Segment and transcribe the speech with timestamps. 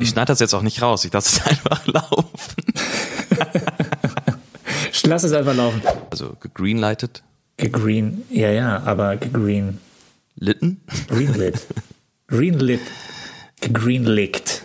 [0.00, 1.04] Ich schneide das jetzt auch nicht raus.
[1.04, 2.64] Ich lasse es einfach laufen.
[4.92, 5.80] Ich lass es einfach laufen.
[6.10, 7.22] Also gegreenlightet.
[7.56, 9.78] Gegreen, ja, ja, aber gegreen.
[10.34, 10.80] Litten.
[11.08, 11.66] Greenlit.
[12.26, 12.80] Greenlit.
[13.60, 14.62] Gegreenlickt.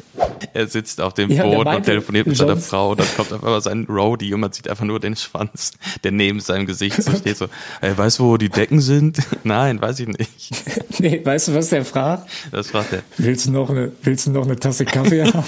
[0.55, 3.43] Er sitzt auf dem Ja, Boot und telefoniert mit seiner Frau und dann kommt auf
[3.43, 5.73] einmal sein Roadie und man sieht einfach nur den Schwanz,
[6.05, 7.48] der neben seinem Gesicht so steht so,
[7.81, 9.20] ey, weißt du, wo die Decken sind?
[9.44, 10.30] Nein, weiß ich nicht.
[10.99, 12.30] Nee, weißt du, was der fragt?
[12.52, 13.04] Das fragt er.
[13.18, 15.44] Willst du noch eine, willst du noch eine Tasse Kaffee haben?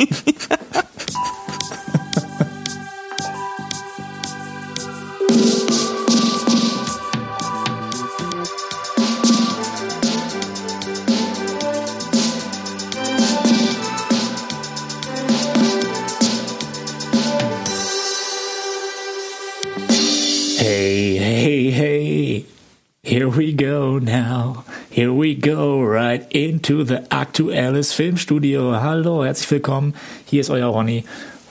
[23.07, 24.65] Here we go now.
[24.89, 28.81] Here we go right into the aktuelles Filmstudio.
[28.81, 29.93] Hallo, herzlich willkommen.
[30.25, 31.05] Hier ist euer Ronny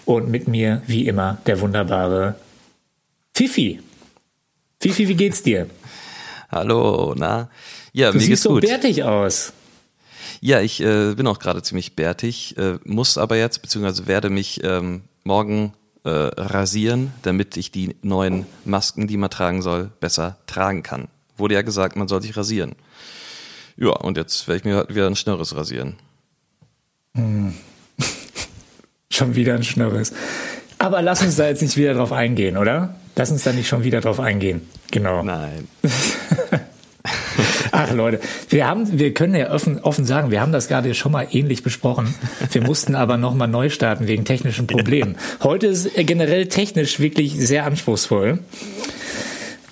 [0.05, 2.34] und mit mir, wie immer, der wunderbare
[3.34, 3.80] Fifi.
[4.83, 5.67] Fifi, wie geht's dir?
[6.50, 7.48] Hallo, na?
[7.95, 8.61] Ja, Du mir siehst geht's so gut.
[8.61, 9.55] bärtig aus.
[10.42, 14.62] Ja, ich äh, bin auch gerade ziemlich bärtig, äh, muss aber jetzt, beziehungsweise werde mich
[14.62, 15.73] ähm, morgen
[16.05, 21.08] äh, rasieren, damit ich die neuen Masken, die man tragen soll, besser tragen kann.
[21.37, 22.75] Wurde ja gesagt, man soll sich rasieren.
[23.77, 25.97] Ja, und jetzt werde ich mir wieder ein Schnörres rasieren.
[29.11, 30.12] Schon wieder ein Schnörres.
[30.79, 32.97] Aber lass uns da jetzt nicht wieder drauf eingehen, oder?
[33.17, 34.61] Lass uns da nicht schon wieder drauf eingehen.
[34.91, 35.23] Genau.
[35.23, 35.67] Nein.
[37.73, 41.12] Ach Leute, wir haben, wir können ja offen, offen sagen, wir haben das gerade schon
[41.12, 42.14] mal ähnlich besprochen.
[42.51, 45.17] Wir mussten aber nochmal neu starten wegen technischen Problemen.
[45.42, 48.41] Heute ist generell technisch wirklich sehr anspruchsvoll.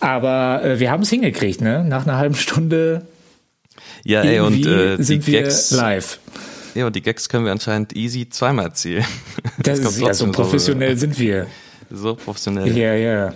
[0.05, 1.83] Aber äh, wir haben es hingekriegt, ne?
[1.83, 3.06] Nach einer halben Stunde
[4.05, 6.19] Ja, ey, und äh, die sind wir Gags, live.
[6.74, 9.05] ja, und die Gags können wir anscheinend easy zweimal erzählen.
[9.62, 11.46] Das kommt ist ja so professionell sind wir.
[11.91, 12.77] So, so professionell.
[12.77, 13.34] Ja, ja.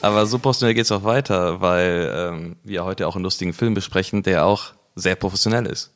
[0.00, 4.24] Aber so professionell geht's auch weiter, weil ähm, wir heute auch einen lustigen Film besprechen,
[4.24, 5.90] der auch sehr professionell ist.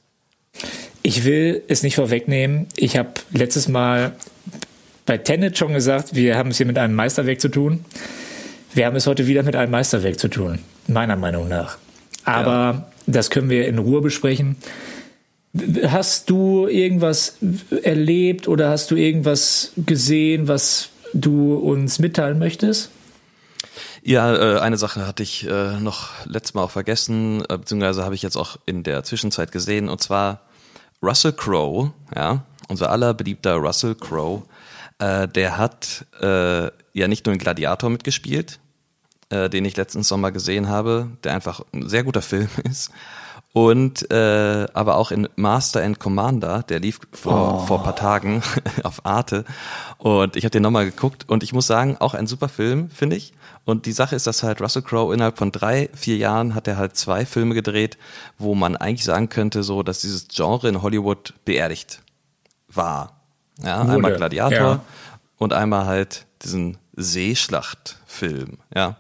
[1.02, 2.69] Ich will es nicht vorwegnehmen.
[2.76, 4.12] Ich habe letztes Mal
[5.04, 7.84] bei Tenet schon gesagt, wir haben es hier mit einem Meisterwerk zu tun.
[8.75, 11.78] Wir haben es heute wieder mit einem Meisterwerk zu tun, meiner Meinung nach.
[12.25, 14.56] Aber das können wir in Ruhe besprechen.
[15.87, 17.37] Hast du irgendwas
[17.82, 22.91] erlebt oder hast du irgendwas gesehen, was du uns mitteilen möchtest?
[24.03, 28.15] Ja, äh, eine Sache hatte ich äh, noch letztes Mal auch vergessen, äh, beziehungsweise habe
[28.15, 30.43] ich jetzt auch in der Zwischenzeit gesehen, und zwar
[31.03, 34.43] Russell Crowe, ja, unser aller beliebter Russell Crowe,
[34.98, 38.58] äh, der hat äh, ja nicht nur in Gladiator mitgespielt,
[39.30, 42.90] äh, den ich letzten Sommer gesehen habe, der einfach ein sehr guter Film ist.
[43.52, 48.42] Und äh, aber auch in Master and Commander, der lief vor, vor ein paar Tagen
[48.82, 49.46] auf Arte.
[49.96, 53.16] Und ich habe den nochmal geguckt und ich muss sagen, auch ein super Film, finde
[53.16, 53.32] ich.
[53.64, 56.76] Und die Sache ist, dass halt Russell Crowe innerhalb von drei, vier Jahren hat er
[56.76, 57.96] halt zwei Filme gedreht,
[58.36, 62.02] wo man eigentlich sagen könnte, so, dass dieses Genre in Hollywood beerdigt
[62.68, 63.16] war.
[63.65, 64.84] Ja, Wurde, einmal Gladiator ja.
[65.39, 68.97] und einmal halt diesen Seeschlachtfilm, ja.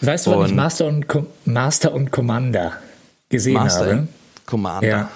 [0.00, 2.72] Weißt du, was ich Master und, Com Master und Commander
[3.28, 3.90] gesehen Master habe?
[3.92, 4.08] and
[4.46, 4.86] Commander.
[4.88, 5.10] Ja.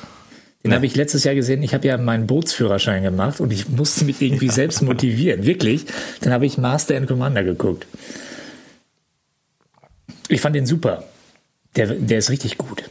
[0.64, 0.76] Den Ja.
[0.76, 1.62] habe ich letztes Jahr gesehen.
[1.62, 5.44] Ich habe ja meinen Bootsführerschein gemacht und ich musste mich irgendwie selbst motivieren.
[5.44, 5.86] Wirklich.
[6.20, 7.86] Dann habe ich Master and Commander geguckt.
[10.28, 11.04] Ich fand den super.
[11.76, 12.90] Der, der ist richtig gut.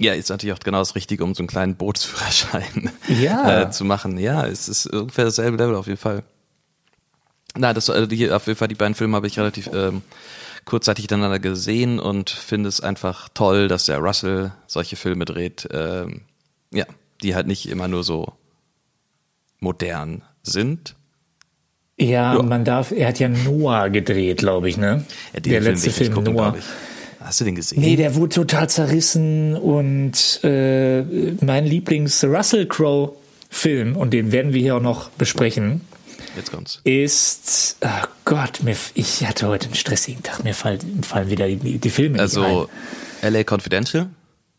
[0.00, 3.62] Ja, ist natürlich auch genau das Richtige, um so einen kleinen Bootsführerschein Ja.
[3.62, 4.16] äh, zu machen.
[4.18, 6.22] Ja, es ist ungefähr dasselbe Level auf jeden Fall.
[7.56, 10.02] Nein, das also die, auf jeden Fall die beiden Filme habe ich relativ ähm,
[10.64, 15.66] kurzzeitig hintereinander gesehen und finde es einfach toll, dass der Russell solche Filme dreht.
[15.72, 16.20] Ähm,
[16.72, 16.84] ja,
[17.22, 18.32] die halt nicht immer nur so
[19.60, 20.94] modern sind.
[21.98, 22.42] Ja, Ja.
[22.42, 25.04] man darf, er hat ja Noah gedreht, glaube ich, ne?
[25.32, 26.54] Ja, der Film letzte Film gucken, Noah.
[27.28, 27.82] Hast du den gesehen?
[27.82, 31.02] Nee, der wurde total zerrissen und äh,
[31.44, 35.82] mein Lieblings-Russell Crowe-Film, und den werden wir hier auch noch besprechen,
[36.36, 36.80] Jetzt kommt's.
[36.84, 41.76] ist, oh Gott, mir, ich hatte heute einen stressigen Tag, mir fallen, fallen wieder die,
[41.76, 42.70] die Filme Also
[43.22, 44.04] nicht LA Confidential?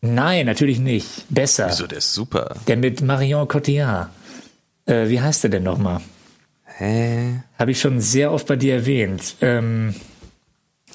[0.02, 0.14] ein.
[0.14, 1.24] Nein, natürlich nicht.
[1.28, 1.66] Besser.
[1.70, 2.54] Wieso, der ist super.
[2.68, 4.10] Der mit Marion Cotillard.
[4.86, 6.02] Äh, wie heißt der denn nochmal?
[6.66, 7.40] Hä?
[7.58, 9.34] Habe ich schon sehr oft bei dir erwähnt.
[9.40, 9.92] Ähm,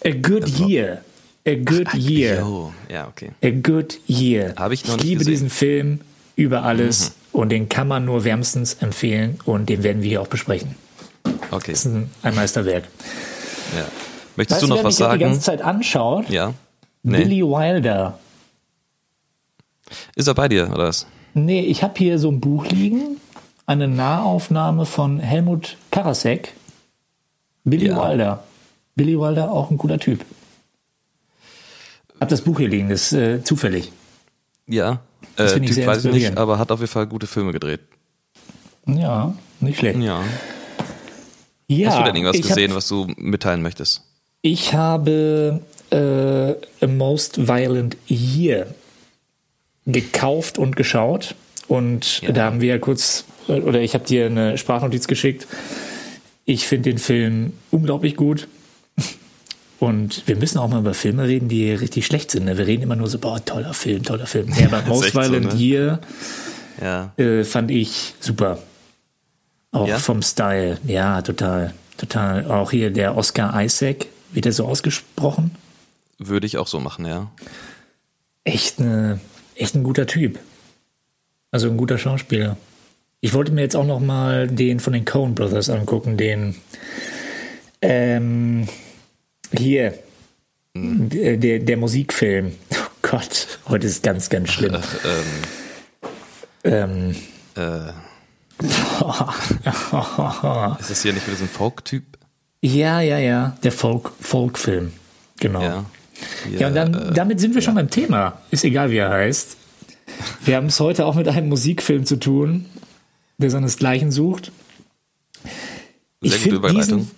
[0.05, 1.01] A Good Year.
[1.47, 2.39] A Good Year.
[2.39, 3.31] Jo, ja, okay.
[3.43, 4.53] A Good Year.
[4.57, 5.31] Hab ich noch ich liebe gesehen.
[5.31, 6.01] diesen Film
[6.35, 7.39] über alles Mhm.
[7.39, 10.75] und den kann man nur wärmstens empfehlen und den werden wir hier auch besprechen.
[11.51, 12.85] Okay, Das ist ein, ein Meisterwerk.
[13.75, 13.85] ja.
[14.37, 15.59] Möchtest Weißt du noch was mich die ganze sagen?
[15.59, 16.29] Zeit anschaut?
[16.29, 16.53] Ja.
[17.03, 17.19] Nee.
[17.19, 18.19] Billy Wilder.
[20.15, 21.05] Ist er bei dir, oder was?
[21.33, 23.17] Nee, ich habe hier so ein Buch liegen
[23.67, 26.53] eine Nahaufnahme von Helmut Karasek,
[27.63, 28.09] Billy Ja.
[28.09, 28.43] Wilder.
[28.95, 30.25] Billy Wilder, auch ein cooler Typ.
[32.19, 33.91] Hab das Buch hier liegen, das ist äh, zufällig.
[34.67, 35.01] Ja,
[35.35, 37.81] Das äh, ich Typ weiß ich nicht, aber hat auf jeden Fall gute Filme gedreht.
[38.87, 39.99] Ja, nicht schlecht.
[39.99, 40.23] Ja.
[41.67, 44.03] Ja, Hast du denn irgendwas gesehen, Hab, was du mitteilen möchtest?
[44.41, 48.67] ich habe äh, A Most Violent Year
[49.87, 51.33] gekauft und geschaut.
[51.67, 52.31] Und Ja.
[52.31, 55.47] da haben wir ja kurz, äh, oder ich habe dir eine Sprachnotiz geschickt.
[56.45, 58.47] Ich finde den Film unglaublich gut.
[59.79, 62.45] Und wir müssen auch mal über Filme reden, die richtig schlecht sind.
[62.45, 62.57] Ne?
[62.57, 64.49] Wir reden immer nur so, boah, toller Film, toller Film.
[64.57, 65.59] Ja, aber Most echt so, Violent ne?
[65.59, 65.99] Year
[66.81, 67.11] Ja.
[67.17, 68.59] äh, fand ich super.
[69.71, 69.97] Auch Ja?
[69.99, 70.77] vom Style.
[70.85, 71.73] Ja, total.
[71.97, 72.49] Total.
[72.49, 75.51] Auch hier der Oscar Isaac, wird der so ausgesprochen?
[76.19, 77.29] Würde ich auch so machen, ja.
[78.45, 79.19] Echt, eine,
[79.55, 80.39] echt ein guter Typ.
[81.51, 82.55] Also ein guter Schauspieler.
[83.19, 86.55] Ich wollte mir jetzt auch noch mal den von den Coen Brothers angucken, den
[87.81, 88.67] ähm,
[89.57, 89.93] hier,
[90.73, 92.53] der, der, der Musikfilm.
[92.71, 94.75] Oh Gott, heute ist ganz, ganz schlimm.
[96.63, 97.15] Ähm, Ähm,
[97.55, 97.89] äh,
[100.79, 102.03] ist das hier nicht mit diesem Folk-Typ?
[102.61, 104.91] ja, ja, ja, der Folk, Folkfilm.
[105.39, 105.61] Genau.
[105.61, 105.85] Ja.
[106.49, 108.41] Hier, Ja, und dann, äh, damit sind wir schon beim Thema.
[108.49, 109.57] Ist egal, wie er heißt.
[110.43, 112.65] Wir haben es heute auch mit einem Musikfilm zu tun,
[113.37, 114.51] der seinesgleichen sucht.
[115.43, 115.51] sehr
[116.21, 116.99] gute find Überleitung.
[116.99, 117.11] diesen,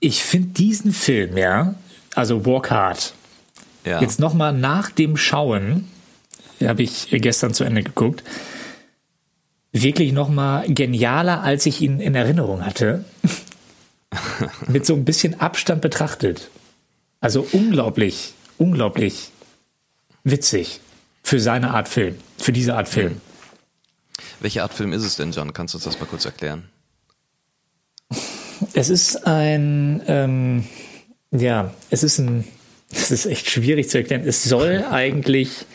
[0.00, 1.74] ich finde diesen Film, ja,
[2.14, 3.14] also Walk Hard,
[3.84, 4.00] ja.
[4.00, 5.88] jetzt nochmal nach dem Schauen,
[6.62, 8.22] habe ich gestern zu Ende geguckt,
[9.72, 13.04] wirklich nochmal genialer, als ich ihn in Erinnerung hatte.
[14.68, 16.48] Mit so ein bisschen Abstand betrachtet.
[17.20, 19.30] Also unglaublich, unglaublich
[20.22, 20.80] witzig
[21.22, 23.20] für seine Art Film, für diese Art Film.
[24.40, 25.52] Welche Art Film ist es denn, John?
[25.52, 26.68] Kannst du uns das mal kurz erklären?
[28.74, 30.64] Es ist ein, ähm,
[31.36, 32.44] ja, es ist ein,
[32.92, 34.22] es ist echt schwierig zu erklären.
[34.26, 35.66] Es soll eigentlich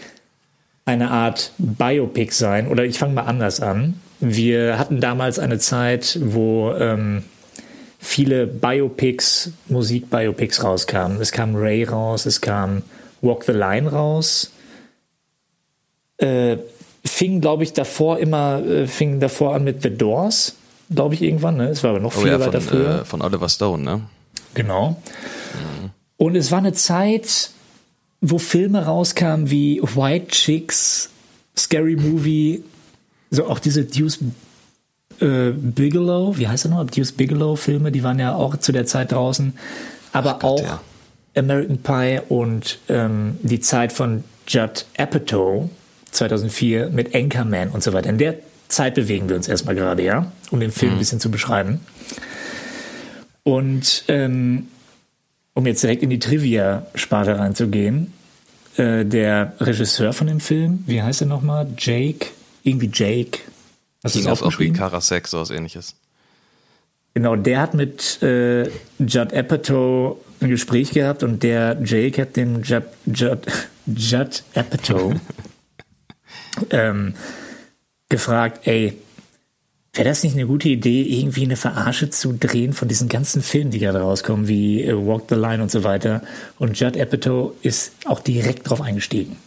[0.85, 3.99] eine Art Biopic sein, oder ich fange mal anders an.
[4.19, 7.23] Wir hatten damals eine Zeit, wo ähm,
[7.99, 11.21] viele Biopics, Musik-Biopics rauskamen.
[11.21, 12.81] Es kam Ray raus, es kam
[13.21, 14.51] Walk the Line raus.
[16.17, 16.57] Äh,
[17.05, 20.55] fing, glaube ich, davor immer, äh, fing davor an mit The Doors,
[20.93, 21.57] glaube ich, irgendwann.
[21.57, 21.69] Ne?
[21.69, 23.01] Es war aber noch Oh viel ja, weiter von, früher.
[23.01, 24.01] äh, von Oliver Stone, ne?
[24.53, 25.01] Genau.
[26.17, 27.51] Und es war eine Zeit,
[28.21, 31.09] wo Filme rauskamen wie White Chicks,
[31.57, 32.63] Scary Movie,
[33.31, 34.19] so auch diese Deuce
[35.21, 36.85] äh, Bigelow, wie heißt er noch?
[36.85, 39.53] Deuce Bigelow Filme, die waren ja auch zu der Zeit draußen.
[40.11, 40.81] Aber Gott, auch ja.
[41.35, 45.69] American Pie und ähm, die Zeit von Judd Apatow
[46.11, 48.09] 2004 mit Anchorman und so weiter.
[48.09, 48.35] In der
[48.67, 51.81] Zeit bewegen wir uns erstmal gerade, ja, um den Film ein bisschen zu beschreiben.
[53.49, 54.67] Und ähm,
[55.55, 58.13] um jetzt direkt in die Trivia-Sparte reinzugehen,
[58.77, 61.67] äh, der Regisseur von dem Film, wie heißt er nochmal?
[61.75, 62.27] Jake?
[62.61, 63.39] Irgendwie Jake.
[64.03, 64.71] Hast du das auch wie?
[64.71, 65.95] Karasek, so was ähnliches.
[67.15, 68.69] Genau, der hat mit äh,
[68.99, 73.47] Judd Apatow ein Gespräch gehabt und der Jake hat dem Judd, Judd,
[73.87, 75.15] Judd Apatow
[76.69, 77.15] ähm,
[78.09, 78.95] gefragt, ey,
[79.93, 83.71] wäre das nicht eine gute Idee, irgendwie eine Verarsche zu drehen von diesen ganzen Filmen,
[83.71, 86.21] die gerade rauskommen, wie äh, Walk the Line und so weiter.
[86.57, 89.37] Und Judd Apatow ist auch direkt drauf eingestiegen.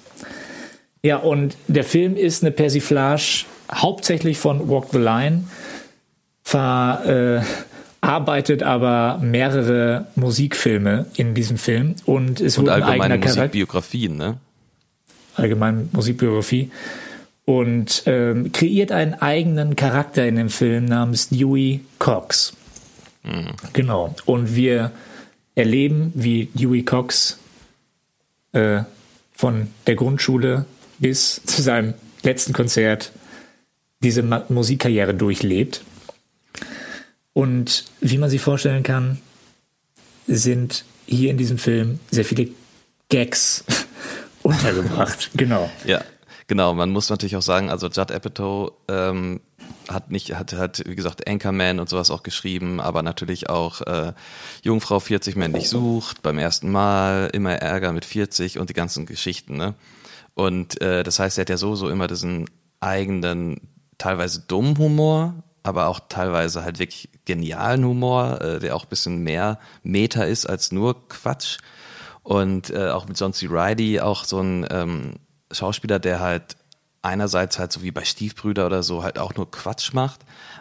[1.03, 5.45] Ja, und der Film ist eine Persiflage hauptsächlich von Walk the Line,
[6.45, 14.17] verarbeitet aber mehrere Musikfilme in diesem Film und es Und wurde ein eigener allgemeine Musikbiografien,
[14.17, 14.39] ne?
[15.35, 16.71] allgemein Musikbiografie
[17.45, 22.53] und ähm, kreiert einen eigenen Charakter in dem Film namens Dewey Cox.
[23.73, 24.15] Genau.
[24.27, 24.91] Und wir
[25.55, 27.39] erleben, wie Dewey Cox
[28.53, 28.83] äh,
[29.33, 30.67] von der Grundschule
[30.99, 33.13] bis zu seinem letzten Konzert
[34.01, 35.83] diese Ma Musikkarriere durchlebt.
[37.33, 39.19] Und wie man sich vorstellen kann,
[40.27, 42.49] sind hier in diesem Film sehr viele
[43.09, 43.65] Gags
[44.43, 45.31] untergebracht.
[45.35, 45.71] Genau.
[45.85, 46.03] Ja,
[46.53, 46.75] genau.
[46.75, 49.41] Man muss natürlich auch sagen, also Judd Apatow ähm,
[49.89, 54.13] hat nicht, hat, hat, wie gesagt, Anchorman und sowas auch geschrieben, aber natürlich auch äh,
[54.61, 59.57] Jungfrau 40 männlich sucht, beim ersten Mal, immer Ärger mit 40 und die ganzen Geschichten,
[59.57, 59.73] ne?
[60.35, 65.35] Und äh, das heißt, er hat ja so, so immer diesen eigenen, teilweise dummen Humor,
[65.63, 70.45] aber auch teilweise halt wirklich genialen Humor, äh, der auch ein bisschen mehr Meta ist
[70.45, 71.57] als nur Quatsch.
[72.23, 73.47] Und äh, auch mit John C.
[73.49, 75.15] Reilly auch so ein ähm,
[75.53, 76.57] Schauspieler, der halt
[77.03, 80.21] einerseits halt so wie bei Stiefbrüder oder so halt auch nur Quatsch macht,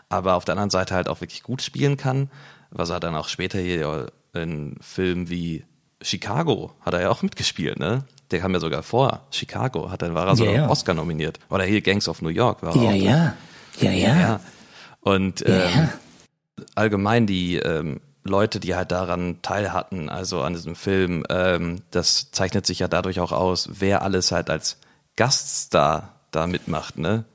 [0.10, 2.30] aber auf der anderen Seite halt auch wirklich gut spielen kann,
[2.72, 5.66] was er dann auch später hier in Filmen wie
[6.02, 8.06] Chicago hat er ja auch mitgespielt, ne?
[8.32, 9.28] Der kam ja sogar vor.
[9.30, 10.70] Chicago hat dann war er sogar ja, ja.
[10.70, 11.38] Oscar nominiert.
[11.50, 12.96] Oder hier Gangs of New York war er ja, auch.
[12.96, 13.36] Ja,
[13.80, 14.40] ja, ja, ja.
[15.02, 15.90] Und ähm,
[16.76, 22.32] allgemein die ähm, Leute, die halt daran teil hatten, also an diesem Film, ähm, das
[22.32, 24.78] zeichnet sich ja dadurch auch aus, wer alles halt als
[25.16, 27.26] Gaststar da mitmacht, ne?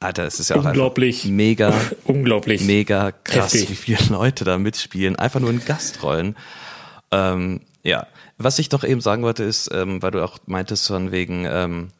[0.00, 1.72] Alter, es ist ja auch unglaublich, mega,
[2.04, 3.70] unglaublich, mega krass, heftig.
[3.70, 6.36] wie viele Leute da mitspielen, einfach nur in Gastrollen.
[7.10, 8.06] Ähm, ja,
[8.36, 11.90] was ich doch eben sagen wollte ist, ähm, weil du auch meintest von wegen ähm,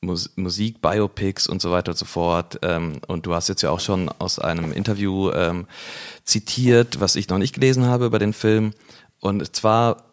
[0.00, 2.58] Mus Musik, Biopics und so weiter und so fort.
[2.62, 5.66] Ähm, und du hast jetzt ja auch schon aus einem Interview ähm,
[6.24, 8.72] zitiert, was ich noch nicht gelesen habe über den Film.
[9.20, 10.04] Und zwar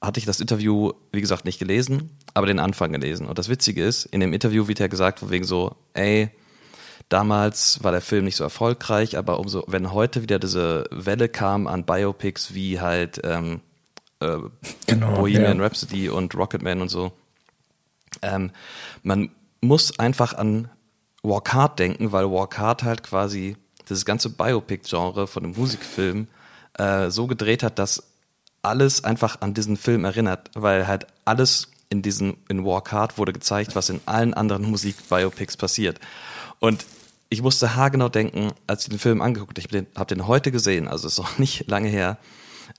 [0.00, 3.26] hatte ich das Interview, wie gesagt, nicht gelesen, aber den Anfang gelesen.
[3.26, 6.30] Und das Witzige ist, in dem Interview wird ja gesagt, von wegen so, ey,
[7.08, 11.66] damals war der Film nicht so erfolgreich, aber umso, wenn heute wieder diese Welle kam
[11.66, 13.60] an Biopics wie halt ähm,
[14.20, 14.38] äh,
[14.86, 15.64] genau, Bohemian ja.
[15.64, 17.12] Rhapsody und Rocketman und so,
[18.22, 18.50] ähm,
[19.02, 20.70] man muss einfach an
[21.22, 23.56] Walk Hard denken, weil Walk Hard halt quasi
[23.88, 26.28] das ganze Biopic-Genre von dem Musikfilm
[26.74, 28.04] äh, so gedreht hat, dass
[28.62, 33.32] alles einfach an diesen Film erinnert, weil halt alles in diesen in Walk Hard wurde
[33.32, 35.98] gezeigt, was in allen anderen Musik-Biopics passiert.
[36.58, 36.84] Und
[37.30, 40.88] ich musste haargenau denken, als ich den Film angeguckt habe, ich habe den heute gesehen,
[40.88, 42.18] also ist noch nicht lange her.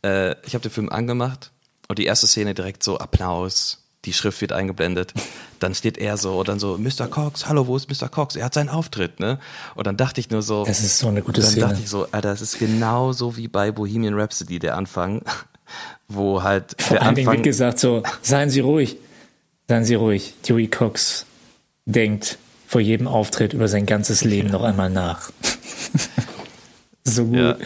[0.03, 1.51] Äh, ich habe den Film angemacht
[1.88, 5.13] und die erste Szene direkt so Applaus, die Schrift wird eingeblendet.
[5.60, 7.08] Dann steht er so, und dann so, Mr.
[7.08, 8.08] Cox, hallo, wo ist Mr.
[8.08, 8.36] Cox?
[8.36, 9.39] Er hat seinen Auftritt, ne?
[9.75, 10.65] Und dann dachte ich nur so.
[10.65, 11.62] Das ist so eine gute dann Szene.
[11.62, 15.22] Dann dachte ich so, Alter, das ist genauso wie bei Bohemian Rhapsody, der Anfang,
[16.08, 17.27] wo halt Vor der Anfang.
[17.27, 18.98] wird gesagt so, seien Sie ruhig,
[19.68, 20.34] seien Sie ruhig.
[20.48, 21.25] Dewey Cox
[21.86, 22.38] denkt
[22.68, 25.32] vor jedem Auftritt über sein ganzes Leben noch einmal nach.
[27.03, 27.36] so gut.
[27.36, 27.58] Ja.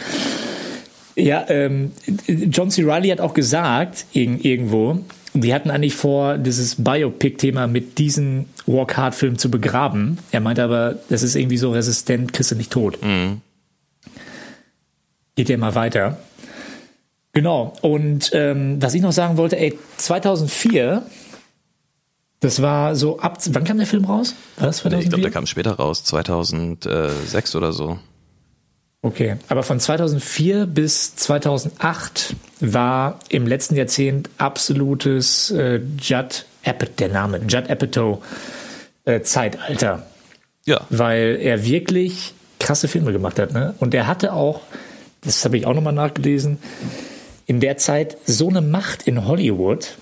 [1.16, 1.92] Ja, ähm,
[2.26, 2.82] John C.
[2.82, 4.98] Reilly hat auch gesagt, irgendwo,
[5.34, 10.18] die hatten eigentlich vor, dieses Biopic-Thema mit diesem Walk Hard-Film zu begraben.
[10.30, 13.02] Er meinte aber, das ist irgendwie so resistent, kriegst du nicht tot.
[13.02, 13.40] Mhm.
[15.34, 16.18] Geht ja mal weiter.
[17.32, 17.72] Genau.
[17.82, 21.02] Und ähm, was ich noch sagen wollte, ey, 2004,
[22.38, 24.36] das war so ab, wann kam der Film raus?
[24.56, 25.02] War das 2004?
[25.02, 27.98] Ich glaube, der kam später raus, 2006 oder so.
[29.04, 37.08] Okay, aber von 2004 bis 2008 war im letzten Jahrzehnt absolutes äh, Judd Apatow, der
[37.10, 38.24] Name, Judd Apatow
[39.04, 40.06] äh, Zeitalter.
[40.64, 40.80] Ja.
[40.88, 43.52] Weil er wirklich krasse Filme gemacht hat.
[43.52, 43.74] Ne?
[43.78, 44.62] Und er hatte auch,
[45.20, 46.56] das habe ich auch nochmal nachgelesen,
[47.44, 49.98] in der Zeit so eine Macht in Hollywood,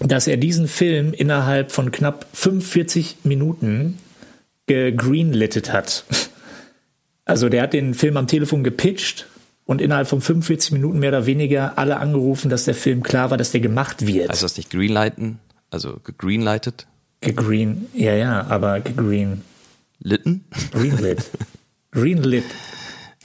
[0.00, 4.00] dass er diesen Film innerhalb von knapp 45 Minuten
[4.66, 6.02] gegreenlittet hat.
[7.28, 9.26] Also der hat den Film am Telefon gepitcht
[9.66, 13.36] und innerhalb von 45 Minuten mehr oder weniger alle angerufen, dass der Film klar war,
[13.36, 14.30] dass der gemacht wird.
[14.30, 15.38] Heißt das nicht greenlighten?
[15.70, 16.86] Also gegreenlightet?
[17.20, 19.42] Gegreen, ja, ja, aber gegreen.
[20.00, 20.46] Litten?
[20.72, 21.30] Greenlit.
[21.90, 22.44] Greenlit.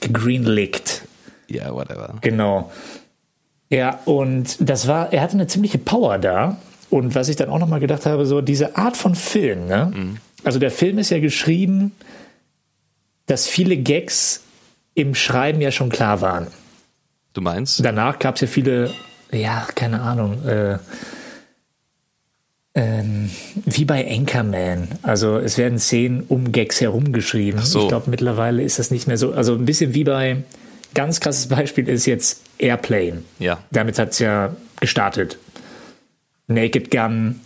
[0.00, 1.02] Gegreenlickt.
[1.48, 2.14] Ja, yeah, whatever.
[2.20, 2.70] Genau.
[3.70, 6.58] Ja, und das war, er hatte eine ziemliche Power da.
[6.90, 9.92] Und was ich dann auch nochmal gedacht habe, so diese Art von Film, ne?
[9.94, 10.16] Mhm.
[10.42, 11.92] Also der Film ist ja geschrieben,
[13.26, 14.42] dass viele Gags
[14.94, 16.46] im Schreiben ja schon klar waren.
[17.32, 17.84] Du meinst?
[17.84, 18.92] Danach gab es ja viele,
[19.32, 20.78] ja, keine Ahnung, äh,
[22.76, 23.30] ähm,
[23.64, 24.88] wie bei Anchorman.
[25.02, 27.60] Also es werden Szenen um Gags herumgeschrieben.
[27.60, 27.82] So.
[27.82, 29.32] Ich glaube, mittlerweile ist das nicht mehr so.
[29.32, 30.42] Also ein bisschen wie bei,
[30.94, 33.22] ganz krasses Beispiel ist jetzt Airplane.
[33.38, 33.58] Ja.
[33.70, 35.38] Damit hat es ja gestartet.
[36.46, 37.40] Naked Gun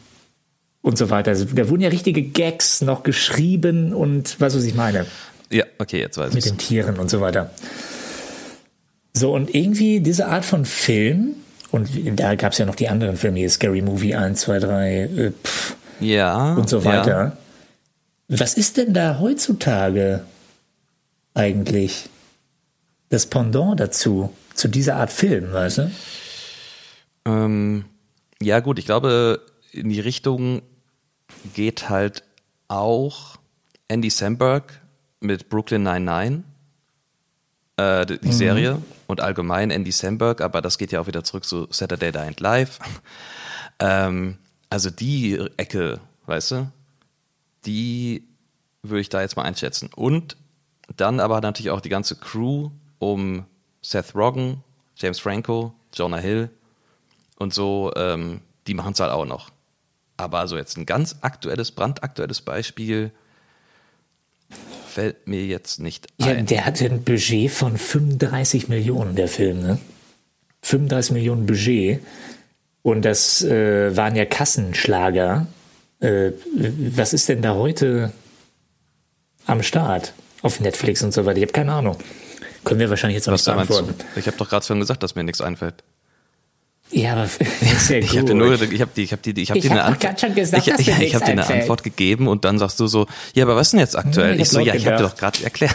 [0.83, 1.31] und so weiter.
[1.31, 5.07] Also, da wurden ja richtige Gags noch geschrieben und was, was ich meine.
[5.51, 6.35] Ja, okay, jetzt weiß ich.
[6.35, 7.51] Mit den Tieren und so weiter.
[9.15, 11.35] So, und irgendwie diese Art von Film,
[11.71, 11.89] und
[12.19, 15.33] da gab es ja noch die anderen Filme, hier Scary Movie 1, 2, 3, äh,
[15.33, 17.37] pff, ja, und so weiter.
[18.29, 18.37] Ja.
[18.37, 20.25] Was ist denn da heutzutage
[21.35, 22.09] eigentlich
[23.09, 25.91] das Pendant dazu, zu dieser Art Film, weißt du?
[27.25, 27.85] Ähm,
[28.41, 29.41] ja, gut, ich glaube,
[29.73, 30.63] in die Richtung
[31.55, 32.23] geht halt
[32.69, 33.37] auch
[33.89, 34.81] Andy Samberg
[35.21, 36.45] mit Brooklyn 99,
[37.77, 38.33] äh, die, die mhm.
[38.33, 42.41] Serie und allgemein Andy Samberg, aber das geht ja auch wieder zurück zu Saturday Night
[42.41, 42.79] Live.
[43.79, 44.39] ähm,
[44.71, 46.73] also die Ecke, weißt du,
[47.65, 48.29] die
[48.83, 49.91] würde ich da jetzt mal einschätzen.
[49.95, 50.37] Und
[50.97, 53.47] dann aber natürlich auch die ganze Crew um
[53.83, 54.63] Seth Rogen,
[54.97, 56.51] James Franco, Jonah Hill
[57.37, 59.51] und so, ähm, die machen es halt auch noch.
[60.17, 63.13] Aber so jetzt ein ganz aktuelles, brandaktuelles Beispiel
[64.99, 66.47] fällt mir jetzt nicht Ja, ein.
[66.47, 69.79] der hatte ein Budget von 35 Millionen, der Film, ne?
[70.63, 72.01] 35 Millionen Budget.
[72.83, 75.47] Und das äh, waren ja Kassenschlager.
[76.01, 76.33] Äh,
[76.97, 78.13] was ist denn da heute
[79.47, 81.39] am Start auf Netflix und so weiter?
[81.39, 81.97] Ich habe keine Ahnung.
[82.65, 83.95] Können wir wahrscheinlich jetzt auch Was nicht beantworten.
[84.17, 85.85] Ich habe doch gerade schon gesagt, dass mir nichts einfällt.
[86.91, 87.25] Ja, aber
[87.89, 90.21] ja Ich habe nur, ich habe die, ich habe die, ich habe dir eine Antwort,
[90.21, 91.47] schon gesagt, ich, dass ich, habe dir eine.
[91.47, 94.33] Antwort gegeben und dann sagst du so, ja, aber was ist denn jetzt aktuell?
[94.33, 95.75] Hm, ich ich so, ja, ich habe dir doch gerade erklärt.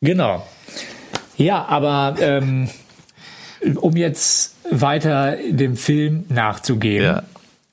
[0.00, 0.46] Genau.
[1.36, 2.70] Ja, aber ähm,
[3.76, 7.22] um jetzt weiter dem Film nachzugehen, Ja.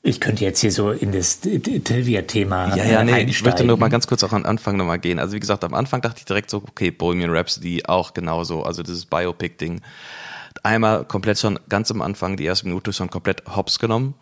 [0.05, 3.45] Ich könnte jetzt hier so in das T- T- Trivia-Thema Ja, ja, nee, ich einsteigen.
[3.45, 5.17] möchte nur mal ganz kurz auch am Anfang nochmal gehen.
[5.17, 8.83] Also wie gesagt, am Anfang dachte ich direkt so, okay, Bohemian Rhapsody auch genauso, also
[8.83, 9.81] dieses Biopic-Ding.
[10.61, 14.13] Einmal komplett schon, ganz am Anfang, die erste Minute schon komplett hops genommen.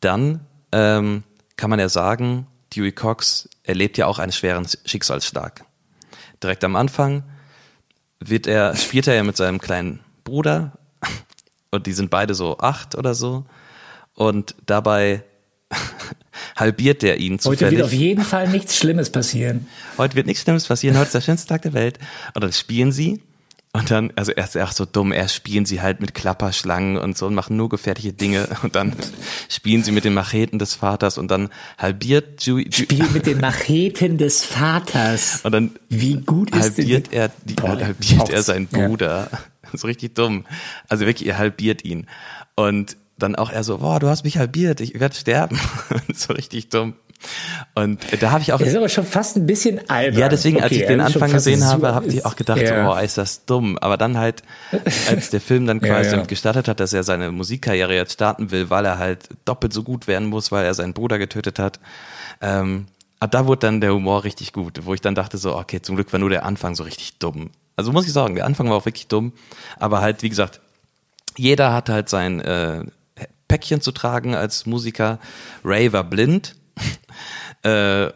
[0.00, 0.40] Dann
[0.72, 1.22] ähm,
[1.56, 5.64] kann man ja sagen, Dewey Cox erlebt ja auch einen schweren Schicksalsschlag.
[6.42, 7.22] Direkt am Anfang
[8.18, 10.72] wird er, spielt er ja mit seinem kleinen Bruder
[11.70, 13.46] und die sind beide so acht oder so
[14.14, 15.22] und dabei
[16.56, 17.78] halbiert er ihn Heute zufällig.
[17.78, 19.66] wird auf jeden Fall nichts Schlimmes passieren.
[19.96, 21.98] Heute wird nichts Schlimmes passieren, heute ist der schönste Tag der Welt.
[22.34, 23.20] Und dann spielen sie
[23.72, 26.96] und dann, also er ist ja auch so dumm, erst spielen sie halt mit Klapperschlangen
[26.96, 28.94] und so und machen nur gefährliche Dinge und dann
[29.48, 33.40] spielen sie mit den Macheten des Vaters und dann halbiert Dewey, Dewey Spiel mit den
[33.40, 35.40] Macheten des Vaters.
[35.44, 38.86] und dann Wie gut ist halbiert er, die, Boah, halbiert er seinen ja.
[38.86, 39.30] Bruder.
[39.74, 40.46] So richtig dumm.
[40.88, 42.06] Also wirklich, er halbiert ihn.
[42.56, 45.58] Und dann auch er so, boah, du hast mich halbiert, ich werde sterben.
[46.14, 46.94] so richtig dumm.
[47.74, 50.20] Und da habe ich auch Das ist aber schon fast ein bisschen albern.
[50.20, 52.84] ja, deswegen, als Okay, ich den also Anfang gesehen habe, habe ich auch gedacht, Ja.
[52.86, 53.76] so, oh, ist das dumm.
[53.78, 54.44] Aber dann halt,
[55.08, 56.12] als der Film dann Ja, quasi ja.
[56.12, 59.82] damit gestartet hat, dass er seine Musikkarriere jetzt starten will, weil er halt doppelt so
[59.82, 61.80] gut werden muss, weil er seinen Bruder getötet hat,
[62.40, 62.86] ähm,
[63.18, 65.96] ab da wurde dann der Humor richtig gut, wo ich dann dachte so, okay, zum
[65.96, 67.50] Glück war nur der Anfang so richtig dumm.
[67.74, 69.32] Also muss ich sagen, der Anfang war auch wirklich dumm,
[69.80, 70.60] aber halt, wie gesagt,
[71.36, 72.84] jeder hat halt sein äh,
[73.48, 75.18] Päckchen zu tragen als Musiker.
[75.64, 76.54] Ray war blind.
[77.64, 78.08] äh,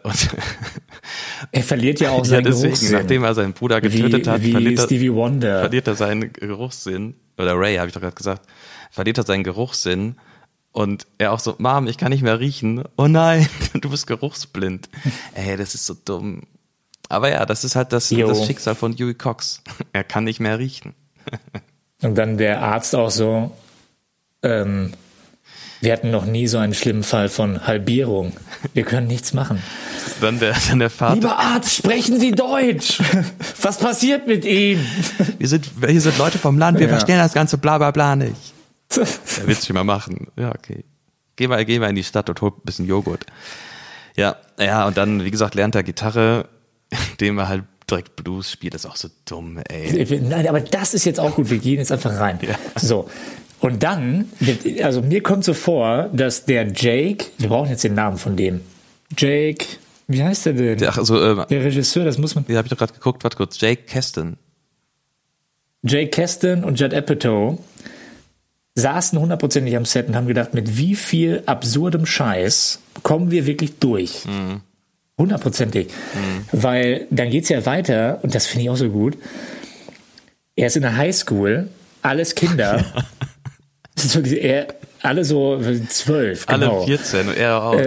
[1.51, 2.91] Er verliert ja auch ja, seinen deswegen, Geruchssinn.
[2.93, 7.15] nachdem er seinen Bruder getötet wie, hat, wie verliert, er, verliert er seinen Geruchssinn.
[7.37, 8.47] Oder Ray, habe ich doch gerade gesagt.
[8.91, 10.15] Verliert er seinen Geruchssinn.
[10.71, 12.83] Und er auch so, Mom, ich kann nicht mehr riechen.
[12.97, 14.89] Oh nein, du bist geruchsblind.
[15.35, 16.43] Ey, das ist so dumm.
[17.09, 19.61] Aber ja, das ist halt das, das Schicksal von Dewey Cox.
[19.91, 20.95] Er kann nicht mehr riechen.
[22.01, 23.55] Und dann der Arzt auch so,
[24.41, 24.93] ähm,
[25.83, 28.31] wir hatten noch nie so einen schlimmen Fall von Halbierung.
[28.73, 29.61] Wir können nichts machen.
[30.21, 31.15] Dann der, dann der Vater.
[31.15, 32.99] Lieber Arzt, sprechen Sie Deutsch!
[33.61, 34.79] Was passiert mit ihm?
[35.37, 36.93] Wir sind, hier sind Leute vom Land, wir Ja.
[36.93, 38.35] verstehen das ganze bla bla bla nicht.
[38.95, 39.03] Ja,
[39.45, 40.27] willst du mal machen?
[40.37, 40.85] Ja, okay.
[41.35, 43.25] Geh mal, geh mal in die Stadt und hol ein bisschen Joghurt.
[44.15, 46.47] Ja, ja, und dann, wie gesagt, lernt er Gitarre,
[47.11, 48.75] indem er halt direkt Blues spielt.
[48.75, 50.21] Das ist auch so dumm, ey.
[50.21, 51.49] Nein, aber das ist jetzt auch gut.
[51.49, 52.39] Wir gehen jetzt einfach rein.
[52.41, 52.55] Ja.
[52.79, 53.09] So.
[53.63, 54.29] Und dann,
[54.81, 58.59] also mir kommt so vor, dass der Jake, wir brauchen jetzt den Namen von dem.
[59.17, 59.65] Jake,
[60.09, 60.85] wie heißt der denn?
[60.85, 62.43] Ach, also, äh, der Regisseur, das muss man.
[62.49, 63.61] ja, hab ich doch gerade geguckt, warte kurz.
[63.61, 64.35] Jake Keston.
[65.81, 67.57] Jake Keston und Judd Apatow
[68.75, 73.79] saßen hundertprozentig am Set und haben gedacht, mit wie viel absurdem Scheiß kommen wir wirklich
[73.79, 74.23] durch.
[75.17, 75.87] Hundertprozentig.
[76.51, 79.17] Weil dann geht's ja weiter, und das finde ich auch so gut.
[80.57, 81.69] Er ist in der Highschool,
[82.01, 82.83] alles Kinder.
[83.95, 84.67] so, die- er,
[85.01, 86.77] alle so zwölf, genau.
[86.79, 87.81] Alle 14 und er auch.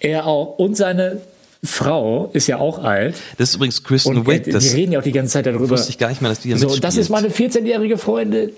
[0.00, 0.58] Er auch.
[0.58, 1.20] Und seine
[1.64, 3.16] Frau ist ja auch alt.
[3.38, 4.46] das ist übrigens Kristen Und Wiig.
[4.46, 5.68] wir Das reden ja auch die ganze Zeit darüber.
[5.70, 6.84] wusste ich gar nicht mehr, dass die da So, mitspielt.
[6.84, 8.50] das ist meine 14-jährige Freundin.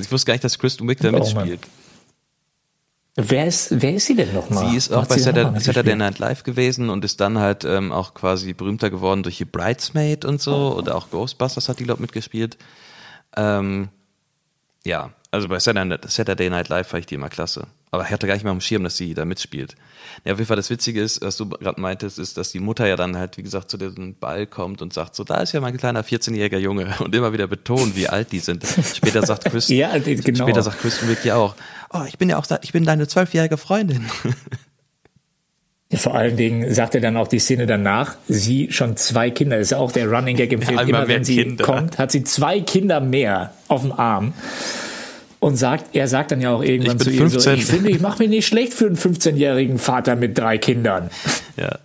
[0.00, 1.20] ich wusste gar nicht, dass Kristen Wiig da Oh, Mann.
[1.20, 1.60] mitspielt.
[3.14, 4.70] Wer ist, wer ist sie denn nochmal?
[4.70, 8.14] Sie ist auch bei Saturday, Saturday Night Live gewesen und ist dann halt ähm, auch
[8.14, 12.56] quasi berühmter geworden durch die Bridesmaid und so oder auch Ghostbusters hat die glaube mitgespielt.
[13.36, 13.88] Ähm,
[14.84, 17.66] ja, also bei Saturday, Night Live fand ich die immer klasse.
[17.90, 19.74] Aber ich hatte gar nicht mal am Schirm, dass sie da mitspielt.
[20.24, 22.86] Ja, auf jeden Fall das Witzige ist, was du gerade meintest, ist, dass die Mutter
[22.86, 25.60] ja dann halt, wie gesagt, zu diesem Ball kommt und sagt so, da ist ja
[25.60, 28.64] mein kleiner 14-jähriger Junge und immer wieder betont, wie alt die sind.
[28.94, 30.44] Später sagt Kristen, Ja, genau.
[30.44, 31.54] später sagt Kristen Wiig ja auch,
[31.92, 34.06] oh, ich bin ja auch, ich bin deine zwölfjährige Freundin.
[35.92, 39.58] Ja, vor allen Dingen sagt er dann auch die Szene danach, sie schon zwei Kinder,
[39.58, 41.64] das ist ja auch der Running Gag im Film, immer immer, wenn sie Kinder.
[41.64, 44.32] kommt, hat sie zwei Kinder mehr auf dem Arm.
[45.38, 47.54] Und sagt, er sagt dann ja auch irgendwann zu ihr so, 15.
[47.56, 51.10] ich finde, ich mache mich nicht schlecht für einen 15-jährigen Vater mit drei Kindern.
[51.56, 51.80] Ja.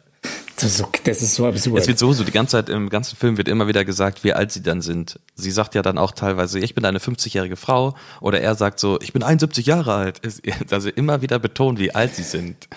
[0.59, 1.81] So, ist so, das ist so absurd.
[1.81, 4.33] Es wird so, so die ganze Zeit im ganzen Film wird immer wieder gesagt, wie
[4.33, 5.19] alt sie dann sind.
[5.35, 8.99] Sie sagt ja dann auch teilweise, ich bin eine 50-jährige Frau oder er sagt so,
[9.01, 10.21] ich bin 71 Jahre alt.
[10.71, 12.67] Also immer wieder betont, wie alt sie sind.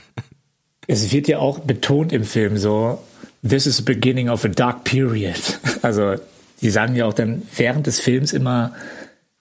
[0.86, 3.02] Es wird ja auch betont im Film so,
[3.46, 5.58] this is the beginning of a dark period.
[5.82, 6.16] Also
[6.60, 8.74] die sagen ja auch dann während des Films immer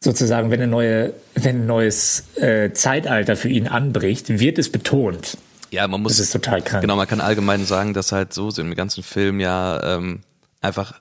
[0.01, 5.37] sozusagen, wenn, eine neue, wenn ein neues äh, Zeitalter für ihn anbricht, wird es betont.
[5.71, 6.13] Ja, man muss.
[6.13, 6.81] Das ist total krank.
[6.81, 10.21] Genau, man kann allgemein sagen, dass halt so im ganzen Film ja ähm,
[10.61, 10.99] einfach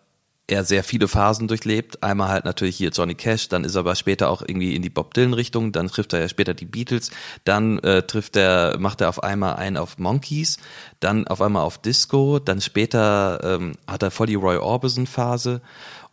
[0.48, 2.02] er sehr viele Phasen durchlebt.
[2.02, 4.90] Einmal halt natürlich hier Johnny Cash, dann ist er aber später auch irgendwie in die
[4.90, 7.10] Bob Dylan Richtung, dann trifft er ja später die Beatles,
[7.44, 10.56] dann äh, trifft er, macht er auf einmal einen auf Monkeys,
[11.00, 15.60] dann auf einmal auf Disco, dann später ähm, hat er voll die Roy Orbison Phase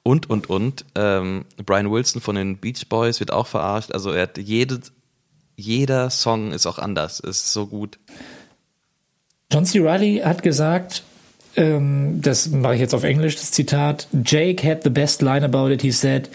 [0.04, 0.86] und und und.
[0.96, 3.92] Ähm, Brian Wilson von den Beach Boys wird auch verarscht.
[3.92, 4.82] Also er hat jede,
[5.56, 7.98] jeder Song ist auch anders, ist so gut.
[9.52, 9.80] John C.
[9.80, 11.04] Reilly hat gesagt,
[11.56, 15.72] ähm, das mache ich jetzt auf Englisch, das Zitat, Jake had the best line about
[15.72, 15.82] it.
[15.82, 16.30] He said,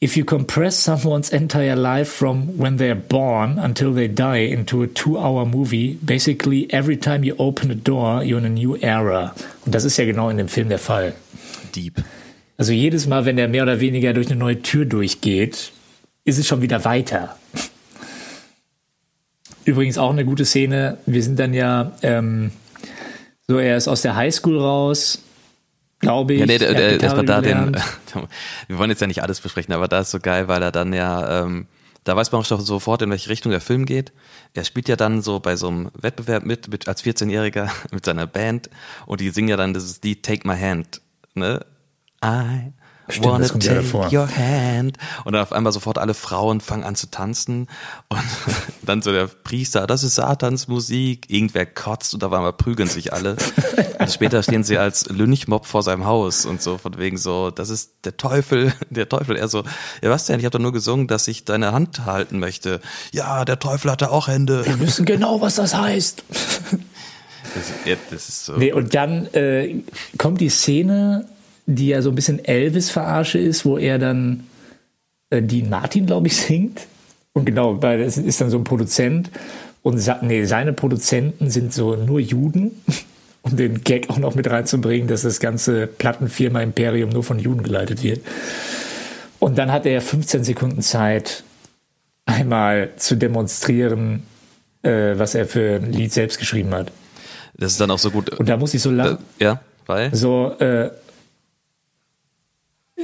[0.00, 4.86] if you compress someone's entire life from when they're born until they die into a
[4.86, 9.34] two-hour movie, basically every time you open a door, you're in a new era.
[9.64, 11.14] Und das ist ja genau in dem Film der Fall.
[11.74, 12.02] Deep.
[12.56, 15.72] Also jedes Mal, wenn er mehr oder weniger durch eine neue Tür durchgeht,
[16.24, 17.36] ist es schon wieder weiter.
[19.64, 20.98] Übrigens auch eine gute Szene.
[21.06, 22.52] Wir sind dann ja ähm,
[23.48, 25.18] so, er ist aus der Highschool raus,
[26.00, 26.40] glaube ich.
[26.40, 27.76] Ja, nee, der, der, erstmal da den,
[28.68, 30.92] wir wollen jetzt ja nicht alles besprechen, aber da ist so geil, weil er dann
[30.92, 31.66] ja, ähm,
[32.04, 34.12] da weiß man auch schon sofort, in welche Richtung der Film geht.
[34.54, 38.26] Er spielt ja dann so bei so einem Wettbewerb mit, mit als 14-Jähriger mit seiner
[38.26, 38.70] Band
[39.06, 41.00] und die singen ja dann dieses Lied Take My Hand,
[41.34, 41.64] ne?
[42.24, 42.72] I
[43.08, 44.96] Stimmt, wanna take your hand.
[45.24, 47.68] Und dann auf einmal sofort alle Frauen fangen an zu tanzen.
[48.08, 48.20] Und
[48.88, 51.26] dann so der Priester, das ist Satans Musik.
[51.28, 53.36] Irgendwer kotzt und auf einmal prügeln sich alle.
[53.98, 57.70] Und später stehen sie als Lynchmob vor seinem Haus und so von wegen so, das
[57.70, 59.36] ist der Teufel, der Teufel.
[59.36, 59.64] Er so,
[60.02, 60.38] ja was denn?
[60.38, 62.80] Ich habe doch nur gesungen, dass ich deine Hand halten möchte.
[63.12, 64.64] Ja, der Teufel hatte auch Hände.
[64.66, 66.24] Wir wissen genau, was das heißt.
[67.54, 68.56] Das, das ist so.
[68.56, 69.82] Nee, und dann äh,
[70.18, 71.26] kommt die Szene,
[71.66, 74.46] die ja so ein bisschen Elvis-Verarsche ist, wo er dann
[75.30, 76.86] äh, Dean Martin, glaube ich, singt.
[77.34, 79.30] Und genau, weil es ist dann so ein Produzent
[79.82, 82.82] und nee, seine Produzenten sind so nur Juden,
[83.42, 87.62] um den Gag auch noch mit reinzubringen, dass das ganze Plattenfirma Imperium nur von Juden
[87.62, 88.20] geleitet wird.
[89.40, 91.42] Und dann hat er 15 Sekunden Zeit,
[92.24, 94.22] einmal zu demonstrieren,
[94.82, 96.90] äh, was er für ein Lied selbst geschrieben hat.
[97.54, 98.30] Das ist dann auch so gut.
[98.30, 98.90] Und da muss ich so.
[98.92, 100.14] Äh, ja, weil?
[100.14, 100.90] So, äh,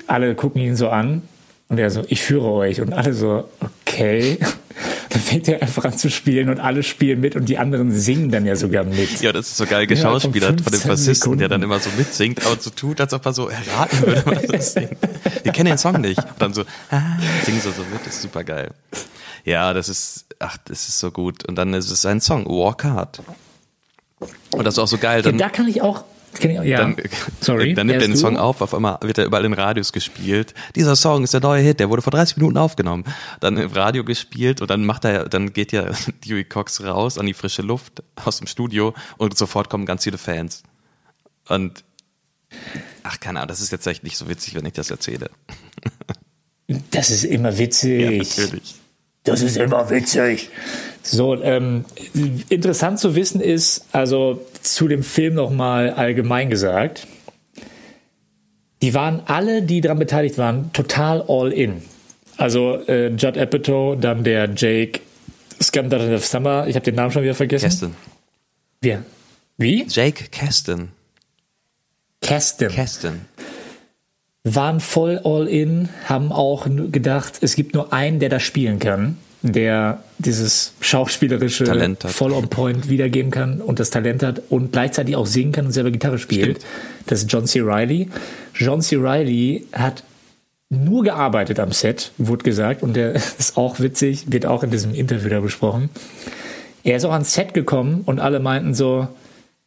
[0.06, 1.22] alle gucken ihn so an
[1.70, 2.80] und er so, ich führe euch.
[2.80, 4.38] Und alle so, okay.
[5.10, 8.30] Dann fängt er einfach an zu spielen und alle spielen mit und die anderen singen
[8.30, 9.20] dann ja sogar mit.
[9.20, 11.38] Ja, das ist so geil geschauspielert von dem Bassisten, Sekunden.
[11.40, 14.44] der dann immer so mitsingt, aber so tut, als ob er so erraten würde, was
[14.44, 14.96] er singt.
[15.42, 16.18] Wir kennen den Song nicht.
[16.18, 17.00] Und dann so, ah,
[17.44, 18.70] singen so, so mit, das ist super geil.
[19.44, 21.44] Ja, das ist, ach, das ist so gut.
[21.44, 23.20] Und dann ist es ein Song, Walk Hard.
[24.52, 25.22] Und das ist auch so geil.
[25.22, 26.04] Dann, ja, da kann ich auch,
[26.42, 26.78] ja.
[26.78, 26.96] Dann,
[27.40, 28.40] Sorry, dann nimmt er den Song du?
[28.40, 30.54] auf, auf einmal wird er überall in Radios gespielt.
[30.76, 33.04] Dieser Song ist der neue Hit, der wurde vor 30 Minuten aufgenommen.
[33.40, 35.90] Dann im Radio gespielt und dann macht er, dann geht ja
[36.24, 40.18] Dewey Cox raus an die frische Luft aus dem Studio und sofort kommen ganz viele
[40.18, 40.62] Fans.
[41.48, 41.84] Und
[43.02, 45.30] ach, keine Ahnung, das ist jetzt echt nicht so witzig, wenn ich das erzähle.
[46.92, 48.00] Das ist immer witzig.
[48.00, 48.74] Ja, natürlich.
[49.24, 50.50] Das ist immer witzig.
[51.02, 51.84] So, ähm,
[52.48, 57.06] interessant zu wissen ist, also zu dem Film nochmal allgemein gesagt,
[58.82, 61.82] die waren alle, die daran beteiligt waren, total all in.
[62.36, 65.00] Also äh, Judd Apatow, dann der Jake
[65.62, 67.66] Scandal of Summer, ich habe den Namen schon wieder vergessen.
[67.66, 67.96] Kasten.
[68.80, 69.02] Wer?
[69.58, 69.86] Wie?
[69.88, 70.92] Jake Kasten.
[72.22, 72.68] Kasten.
[72.68, 73.26] Kasten
[74.44, 79.18] waren voll all in, haben auch gedacht, es gibt nur einen, der das spielen kann,
[79.42, 81.64] der dieses schauspielerische
[82.08, 85.72] voll on point wiedergeben kann und das Talent hat und gleichzeitig auch singen kann und
[85.72, 86.58] selber Gitarre spielt.
[86.58, 86.66] Stimmt.
[87.06, 87.60] Das ist John C.
[87.60, 88.08] Riley.
[88.54, 88.96] John C.
[88.96, 90.04] Riley hat
[90.68, 94.94] nur gearbeitet am Set, wurde gesagt, und der ist auch witzig, wird auch in diesem
[94.94, 95.88] Interview da besprochen.
[96.84, 99.08] Er ist auch ans Set gekommen und alle meinten so,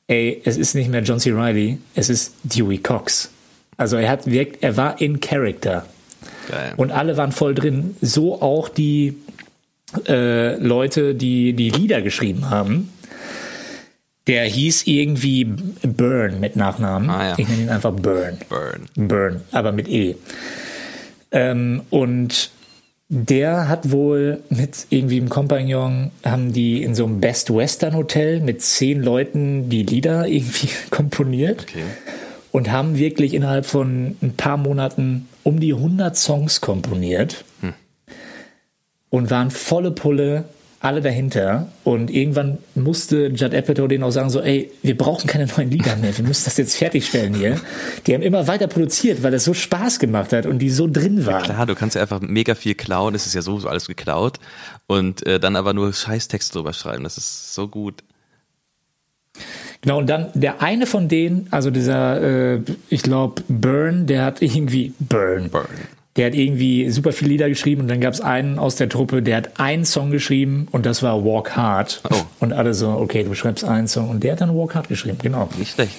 [0.08, 1.32] ey, es ist nicht mehr John C.
[1.32, 3.30] Riley, es ist Dewey Cox.
[3.78, 5.86] Also er hat wirkt, er war in Character.
[6.50, 6.74] Geil.
[6.78, 7.96] Und alle waren voll drin.
[8.02, 9.18] So auch die
[10.08, 12.90] äh, Leute, die die Lieder geschrieben haben.
[14.28, 17.10] Der hieß irgendwie Burn mit Nachnamen.
[17.10, 17.36] Ah, ja.
[17.38, 18.38] Ich nenne ihn einfach Burn.
[18.48, 19.08] Burn.
[19.08, 20.16] Burn, aber mit E.
[21.32, 22.52] Ähm, und
[23.10, 28.40] der hat wohl mit irgendwie einem Kompagnon, haben die in so einem Best Western Hotel
[28.40, 31.84] mit zehn Leuten die Lieder irgendwie komponiert Okay.
[32.52, 37.44] und haben wirklich innerhalb von ein paar Monaten um die 100 Songs komponiert
[39.14, 40.46] und waren volle Pulle
[40.80, 45.46] alle dahinter und irgendwann musste Judd Apatow denen auch sagen so, ey, wir brauchen keine
[45.46, 47.62] neuen Lieder mehr, wir müssen das jetzt fertigstellen hier.
[48.08, 51.28] Die haben immer weiter produziert, weil es so Spaß gemacht hat und die so drin
[51.28, 51.44] waren.
[51.44, 54.40] Klar, du kannst ja einfach mega viel klauen, es ist ja sowieso alles geklaut
[54.88, 58.04] und äh, dann aber nur Scheißtext drüber schreiben, das ist so gut.
[59.82, 64.42] Genau, und dann der eine von denen, also dieser, äh, ich glaube, Burn, der hat
[64.42, 65.68] irgendwie, Burn, Burn.
[66.16, 69.24] Der hat irgendwie super viele Lieder geschrieben und dann gab es einen aus der Truppe,
[69.24, 72.02] der hat einen Song geschrieben und das war Walk Hard.
[72.10, 72.16] Oh.
[72.40, 75.18] Und alle so, okay, du schreibst einen Song und der hat dann Walk Hard geschrieben,
[75.22, 75.50] genau.
[75.58, 75.96] Nicht schlecht.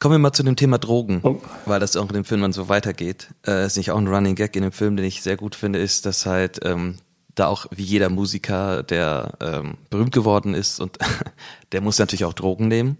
[0.00, 1.40] Kommen wir mal zu dem Thema Drogen, Oh.
[1.64, 3.28] weil das auch in dem Film dann so weitergeht.
[3.46, 5.78] Äh, ist nicht auch ein Running Gag in dem Film, den ich sehr gut finde,
[5.78, 6.96] ist, dass halt ähm,
[7.34, 10.98] da auch wie jeder Musiker, der ähm, berühmt geworden ist und
[11.72, 12.98] der muss natürlich auch Drogen nehmen.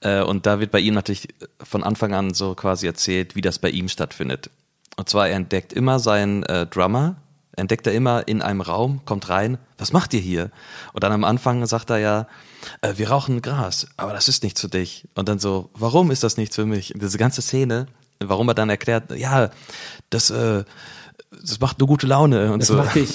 [0.00, 1.28] Äh, und da wird bei ihm natürlich
[1.62, 4.50] von Anfang an so quasi erzählt, wie das bei ihm stattfindet.
[4.96, 7.16] Und zwar er entdeckt immer seinen äh, Drummer,
[7.56, 10.50] entdeckt er immer in einem Raum, kommt rein, was macht ihr hier?
[10.92, 12.26] Und dann am Anfang sagt er ja,
[12.80, 15.06] äh, wir rauchen Gras, aber das ist nichts für dich.
[15.14, 16.94] Und dann so, warum ist das nichts für mich?
[16.94, 17.86] Und diese ganze Szene,
[18.20, 19.50] warum er dann erklärt, ja,
[20.10, 20.64] das, äh,
[21.30, 22.74] das macht nur gute Laune und Das so.
[22.74, 23.12] macht dich.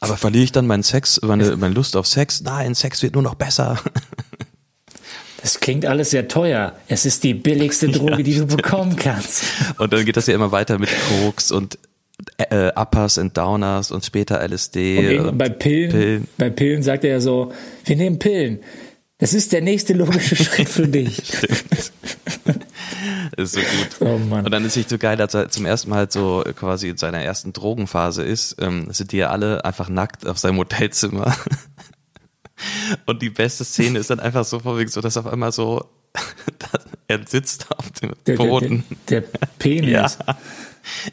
[0.00, 2.42] Aber verliere ich dann meinen Sex, meine, meine Lust auf Sex?
[2.42, 3.78] Nein, Sex wird nur noch besser.
[5.46, 6.72] Das klingt alles sehr teuer.
[6.88, 9.44] Es ist die billigste Droge, die du bekommen kannst.
[9.78, 11.78] Und dann geht das ja immer weiter mit Koks und
[12.38, 15.18] äh, Uppers und Downers und später LSD.
[15.20, 16.28] Und und bei Pillen, Pillen.
[16.36, 17.52] bei Pillen sagt er ja so,
[17.84, 18.58] wir nehmen Pillen.
[19.18, 21.16] Das ist der nächste logische Schritt für dich.
[21.24, 21.92] Stimmt.
[23.36, 24.00] ist so gut.
[24.00, 24.46] Oh Mann.
[24.46, 27.20] Und dann ist es so geil, als er zum ersten Mal so quasi in seiner
[27.20, 31.36] ersten Drogenphase ist, ähm, sind die ja alle einfach nackt auf seinem Hotelzimmer.
[33.06, 35.84] Und die beste Szene ist dann einfach so vorwiegend so, dass auf einmal so,
[37.08, 38.84] er sitzt auf dem Der, der, Boden.
[39.08, 39.90] der, der Penis.
[39.90, 40.08] Ja.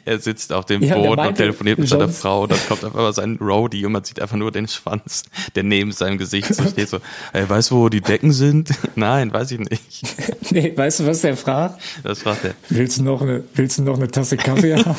[0.04, 2.60] Er sitzt auf dem Ja, der Boden und meinte, telefoniert mit seiner Frau und dann
[2.68, 5.24] kommt auf einmal sein Roadie und man sieht einfach nur den Schwanz,
[5.56, 7.00] der neben seinem Gesicht so steht so,
[7.32, 8.70] ey, weißt du, wo die Decken sind?
[8.94, 10.02] Nein, weiß ich nicht.
[10.50, 11.80] Nee, weißt du, was der fragt?
[12.04, 12.54] Das fragt er.
[12.68, 14.94] Willst du noch eine, willst du noch eine Tasse Kaffee haben?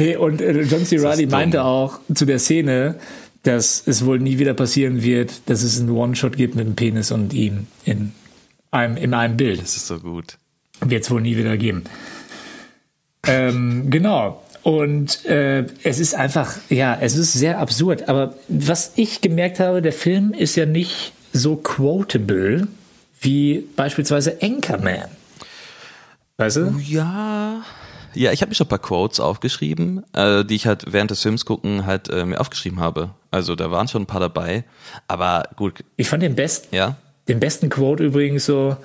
[0.00, 0.96] Nee, und äh, John C.
[0.96, 1.30] Ist Reilly dumm.
[1.30, 2.96] meinte auch zu der Szene,
[3.42, 7.10] dass es wohl nie wieder passieren wird, dass es einen One-Shot gibt mit dem Penis
[7.10, 8.12] und ihm in
[8.70, 9.62] einem, in einem Bild.
[9.62, 10.36] Das ist so gut.
[10.80, 11.84] Wird es wohl nie wieder geben.
[13.26, 14.42] Ähm, genau.
[14.62, 18.08] Und äh, es ist einfach, ja, es ist sehr absurd.
[18.08, 22.66] Aber was ich gemerkt habe, der Film ist ja nicht so quotable
[23.20, 25.08] wie beispielsweise Anchorman.
[26.36, 26.80] Weißt du?
[26.86, 27.62] Ja.
[28.14, 31.22] Ja, ich habe mir schon ein paar Quotes aufgeschrieben, äh, die ich halt während des
[31.22, 33.10] Films gucken halt äh, mir aufgeschrieben habe.
[33.30, 34.64] Also da waren schon ein paar dabei.
[35.08, 36.96] Aber gut, Ich fand den besten, ja.
[37.28, 38.76] den besten Quote übrigens so.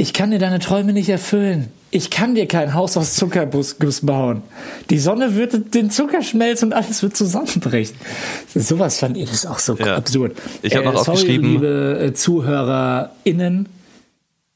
[0.00, 1.72] Ich kann dir deine Träume nicht erfüllen.
[1.90, 4.42] Ich kann dir kein Haus aus Zuckerguss bauen.
[4.90, 7.96] Die Sonne wird den Zucker schmelzen und alles wird zusammenbrechen.
[8.54, 9.96] Sowas fand ich das auch so Ja.
[9.96, 10.36] absurd.
[10.62, 13.68] Ich hab noch sorry, aufgeschrieben- liebe äh, ZuhörerInnen.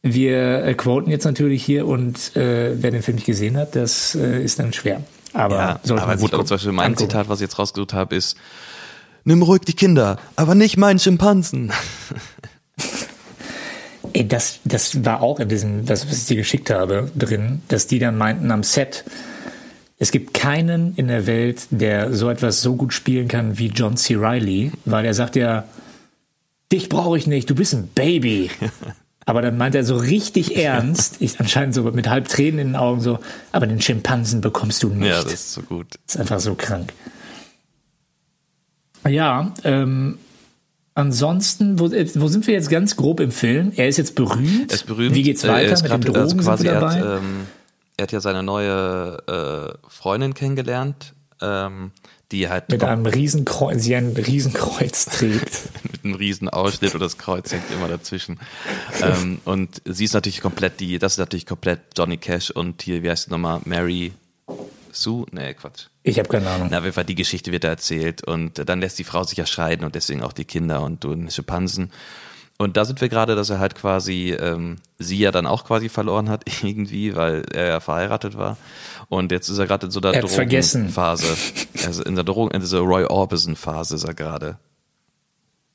[0.02, 4.16] Wir äh, quoten jetzt natürlich hier und äh, wer den Film nicht gesehen hat, das
[4.16, 5.02] äh, ist dann schwer.
[5.32, 7.10] Aber, Ja, sollte aber man gut, aber zum Beispiel mein angucken.
[7.10, 8.36] Zitat, was ich jetzt rausgesucht habe, ist
[9.24, 11.72] Nimm ruhig die Kinder, aber nicht meinen Schimpansen.
[14.12, 17.86] Ey, das, das war auch in diesem, das, was ich dir geschickt habe, drin, dass
[17.86, 19.04] die dann meinten am Set,
[19.98, 23.96] es gibt keinen in der Welt, der so etwas so gut spielen kann wie John
[23.96, 24.16] C.
[24.16, 25.64] Reilly, weil er sagt ja,
[26.72, 28.50] dich brauche ich nicht, du bist ein Baby.
[29.24, 32.76] Aber dann meint er so richtig ernst, ich, anscheinend so mit halb Tränen in den
[32.76, 33.18] Augen so,
[33.52, 35.08] aber den Schimpansen bekommst du nicht.
[35.08, 35.86] Ja, das ist so gut.
[36.06, 36.92] ist einfach so krank.
[39.08, 40.18] Ja, ähm,
[40.94, 43.72] ansonsten, wo, äh, wo sind wir jetzt ganz grob im Film?
[43.76, 44.70] Er ist jetzt berühmt.
[44.70, 45.14] Er ist berühmt.
[45.14, 46.18] Wie geht's er weiter mit grad, den Drogen?
[46.20, 47.00] also quasi, sind wir er, dabei?
[47.00, 47.46] hat, ähm,
[47.96, 51.92] er hat ja seine neue äh, Freundin kennengelernt, ähm,
[52.32, 55.68] die halt mit einem Riesenkreuz, sie ein Riesenkreuz trägt.
[55.82, 58.40] mit einem riesen Ausschnitt und das Kreuz hängt immer dazwischen.
[59.02, 63.02] ähm, und sie ist natürlich komplett die, das ist natürlich komplett Johnny Cash und hier,
[63.02, 64.12] wie heißt die nochmal, Mary
[64.90, 65.26] Sue?
[65.30, 65.86] Nee, Quatsch.
[66.02, 66.68] Ich habe keine Ahnung.
[66.70, 69.38] Na, auf jeden Fall die Geschichte wird da erzählt und dann lässt die Frau sich
[69.38, 71.90] ja scheiden und deswegen auch die Kinder und du einen Schimpansen.
[72.62, 75.88] Und da sind wir gerade, dass er halt quasi ähm, sie ja dann auch quasi
[75.88, 78.56] verloren hat irgendwie, weil er ja verheiratet war.
[79.08, 80.22] Und jetzt ist er gerade in so einer Er.
[80.22, 81.26] Drogenphase.
[81.84, 84.58] Also in der Drogen, in dieser Roy Orbison Phase ist er gerade.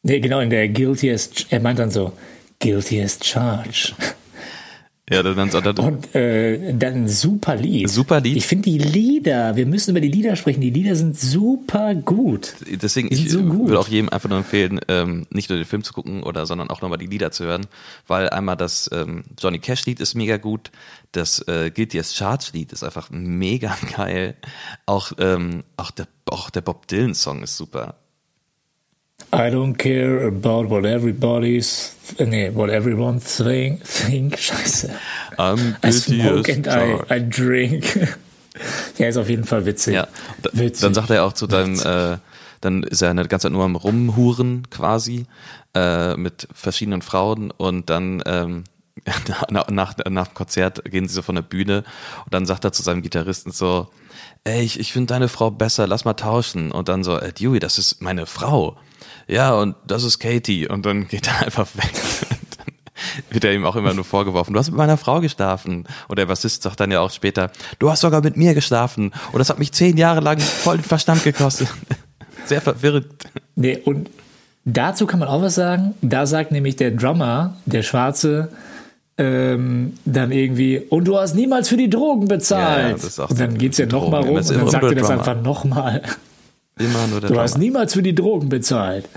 [0.01, 2.13] Nee, genau, in der Guilty as, er meint dann so,
[2.59, 3.93] Guilty as Charged.
[5.09, 7.89] Ja, dann, dann, dann, Und äh, dann super Lied.
[7.89, 8.35] Super Lied.
[8.35, 10.59] Ich finde die Lieder, wir müssen über die Lieder sprechen.
[10.59, 12.55] Die Lieder sind super gut.
[12.69, 13.69] Deswegen, ich so gut.
[13.69, 16.69] würde auch jedem einfach nur empfehlen, ähm, nicht nur den Film zu gucken, oder sondern
[16.69, 17.67] auch nochmal die Lieder zu hören,
[18.05, 20.71] weil einmal das ähm, Johnny Cash Lied ist mega gut,
[21.13, 24.35] das äh, Guilty as Charged Lied ist einfach mega geil,
[24.85, 27.95] auch ähm, auch der auch der Bob Dylan Song ist super.
[29.33, 34.35] I don't care about what everybody's, nee, what everyone think, think.
[34.37, 34.89] Scheiße.
[35.37, 37.03] I'm I smoke and I.
[37.09, 37.97] I drink.
[38.97, 39.95] ja, ist auf jeden Fall witzig.
[39.95, 40.07] Ja,
[40.41, 40.81] da, Witzig.
[40.81, 42.17] dann sagt er auch zu deinem, äh,
[42.61, 45.25] dann ist er eine ganze Zeit nur am Rumhuren quasi
[45.75, 48.63] äh, mit verschiedenen Frauen und dann ähm,
[49.51, 51.83] nach, nach, nach dem Konzert gehen sie so von der Bühne
[52.25, 53.89] und dann sagt er zu seinem Gitarristen so,
[54.43, 56.71] ey, ich, ich finde deine Frau besser, lass mal tauschen.
[56.71, 58.77] Und dann so, äh, Dewey, das ist meine Frau.
[59.27, 60.67] Ja, und das ist Katie.
[60.67, 61.93] Und dann geht er einfach weg.
[63.29, 65.85] Wird er ihm auch immer nur vorgeworfen, du hast mit meiner Frau geschlafen.
[66.07, 69.13] Und der Bassist sagt dann ja auch später, du hast sogar mit mir geschlafen.
[69.31, 71.67] Und das hat mich zehn Jahre lang voll den Verstand gekostet.
[72.45, 73.07] Sehr verwirrend.
[73.55, 74.09] Nee, und
[74.65, 75.93] dazu kann man auch was sagen.
[76.01, 78.49] Da sagt nämlich der Drummer, der Schwarze,
[79.17, 82.97] ähm, dann irgendwie, und du hast niemals für die Drogen bezahlt.
[82.97, 85.09] Ja, das sagt und dann geht's ja nochmal rum ist und dann sagt er das
[85.09, 86.03] einfach nochmal.
[86.79, 87.63] Immer nur der Du hast Drummer.
[87.63, 89.07] niemals für die Drogen bezahlt.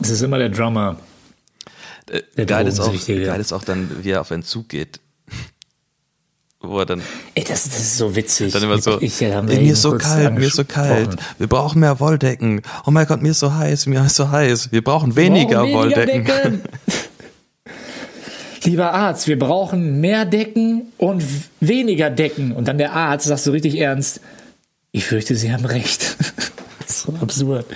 [0.00, 0.96] Es ist immer der Drummer.
[2.10, 5.00] Äh, der geil, ist auch, geil ist auch dann, wie er auf Entzug geht.
[6.62, 7.00] Wo er dann
[7.34, 8.52] Ey, das, das ist so witzig.
[8.52, 11.16] Dann immer so, Ich, wir "Ey, mir ist so kalt, mir ist so kalt.
[11.38, 12.60] Wir brauchen mehr Wolldecken.
[12.84, 14.70] Oh mein Gott, mir ist so heiß, mir ist so heiß.
[14.70, 16.24] Wir brauchen weniger, brauchen Wolldecken.
[16.26, 16.62] Decken.
[18.64, 21.22] Lieber Arzt, wir brauchen mehr Decken und
[21.60, 22.52] weniger Decken.
[22.52, 24.20] Und dann der Arzt sagt so richtig ernst,
[24.92, 26.16] ich fürchte, Sie haben recht.
[27.20, 27.66] Absurd.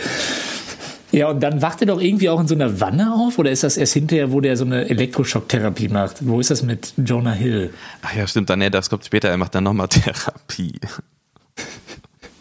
[1.14, 3.38] Ja, und dann wacht er doch irgendwie auch in so einer Wanne auf?
[3.38, 6.26] Oder ist das erst hinterher, wo der so eine Elektroschocktherapie macht?
[6.26, 7.72] Wo ist das mit Jonah Hill?
[8.02, 10.72] Ach ja, stimmt, dann, nee, das kommt später, er macht dann nochmal Therapie.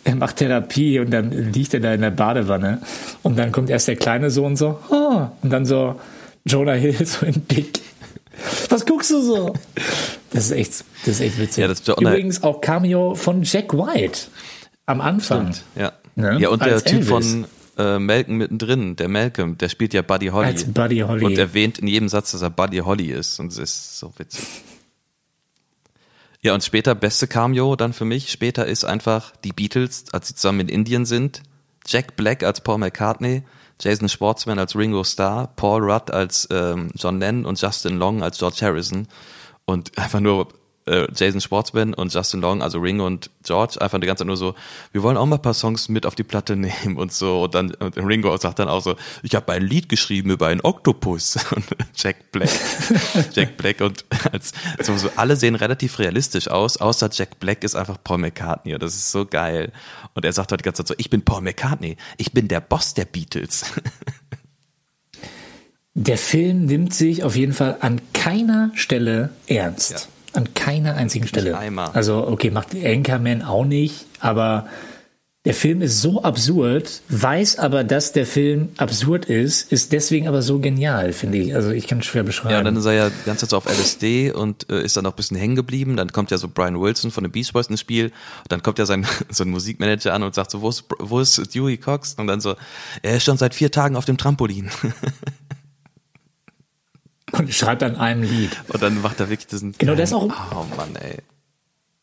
[0.06, 2.82] Er macht Therapie und dann liegt er da in der Badewanne.
[3.21, 5.99] Und dann kommt erst der kleine Sohn so, oh, und dann so
[6.43, 7.79] Jonah Hill so im Dick.
[8.69, 9.53] Was guckst du so?
[10.32, 11.62] Das ist echt, das ist echt witzig.
[11.62, 14.21] Ja, das Übrigens auch Cameo von Jack White
[14.88, 15.53] am Anfang.
[15.75, 15.93] Ja.
[16.15, 16.38] Ne?
[16.39, 17.10] Ja, und der Als Typ Elvis.
[17.10, 17.45] von
[17.78, 20.47] äh, Malcolm mittendrin, der Malcolm, der spielt ja Buddy Holly.
[20.47, 21.26] Als Buddy Holly.
[21.26, 23.39] Und erwähnt in jedem Satz, dass er Buddy Holly ist.
[23.39, 24.45] Und es ist so witzig.
[26.41, 30.36] Ja, und später, beste Cameo dann für mich, später ist einfach die Beatles, als sie
[30.36, 31.41] zusammen in Indien sind,
[31.88, 33.43] Jack Black als Paul McCartney,
[33.80, 38.38] Jason Schwartzman als Ringo Starr, Paul Rudd als ähm, John Lennon und Justin Long als
[38.38, 39.08] George Harrison.
[39.65, 40.49] Und einfach nur
[40.86, 44.38] äh, Jason Schwartzman und Justin Long, also Ringo und George, einfach die ganze Zeit nur
[44.38, 44.56] so,
[44.91, 47.43] wir wollen auch mal ein paar Songs mit auf die Platte nehmen und so.
[47.43, 50.62] Und dann und Ringo sagt dann auch so, ich habe ein Lied geschrieben über einen
[50.62, 51.38] Oktopus.
[51.54, 51.65] Und
[51.96, 52.50] Jack Black,
[53.34, 57.76] Jack Black und als so, so alle sehen relativ realistisch aus, außer Jack Black ist
[57.76, 58.74] einfach Paul McCartney.
[58.74, 59.72] Und das ist so geil.
[60.15, 62.62] Und er sagt halt die ganze Zeit so, ich bin Paul McCartney, ich bin der
[62.62, 63.65] Boss der Beatles.
[65.96, 69.91] Der Film nimmt sich auf jeden Fall an keiner Stelle ernst.
[69.91, 70.12] Ja.
[70.34, 71.58] An keiner einzigen Stelle.
[71.58, 71.91] einmal.
[71.93, 74.67] Also, okay, macht Anchorman auch nicht, aber
[75.46, 80.41] der Film ist so absurd, weiß aber, dass der Film absurd ist, ist deswegen aber
[80.41, 81.54] so genial, finde ich.
[81.54, 82.54] Also, ich kann es schwer beschreiben.
[82.54, 84.96] Ja, und dann ist er ja die ganze Zeit so auf LSD und äh, ist
[84.96, 85.98] dann auch ein bisschen hängen geblieben.
[85.98, 88.13] Dann kommt ja so Brian Wilson von den Beach Boys ins Spiel.
[88.48, 91.54] Dann kommt ja sein, so ein Musikmanager an und sagt so, wo ist, wo ist
[91.54, 92.13] Dewey Cox?
[92.13, 92.56] Und dann so,
[93.02, 94.72] er ist schon seit vier Tagen auf dem Trampolin.
[97.38, 98.52] und schreibt an einem Lied.
[98.69, 99.74] Und dann macht er wirklich diesen...
[99.78, 101.17] Genau, der ist auch- Oh Mann, ey.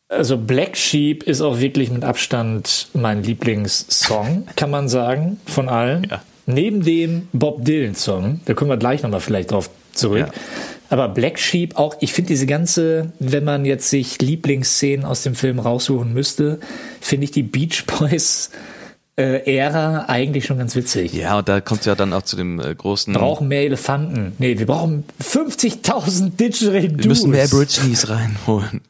[0.09, 6.07] Also Black Sheep ist auch wirklich mit Abstand mein Lieblingssong, kann man sagen, von allen.
[6.11, 6.23] Ja.
[6.47, 10.19] Neben dem Bob Dylan Song, da kommen wir gleich nochmal vielleicht drauf zurück.
[10.19, 10.31] Ja.
[10.89, 15.37] Aber Black Sheep auch, ich finde diese ganze, wenn man jetzt sich Lieblingsszenen aus dem
[15.37, 16.59] Film raussuchen müsste,
[17.01, 18.51] finde ich die Beach Boys
[19.21, 21.13] äh, Ära eigentlich schon ganz witzig.
[21.13, 23.15] Ja, und da kommt ja dann auch zu dem äh, großen...
[23.15, 24.33] Wir brauchen mehr Elefanten.
[24.39, 26.99] Nee, wir brauchen 50.000 Digital Dudes.
[26.99, 28.81] wir müssen mehr Aborigines reinholen.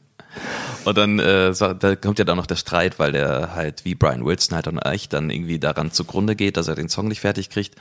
[0.85, 4.25] Und dann äh, da kommt ja dann noch der Streit, weil der halt wie Brian
[4.25, 7.51] Wilson halt dann echt dann irgendwie daran zugrunde geht, dass er den Song nicht fertig
[7.51, 7.75] kriegt.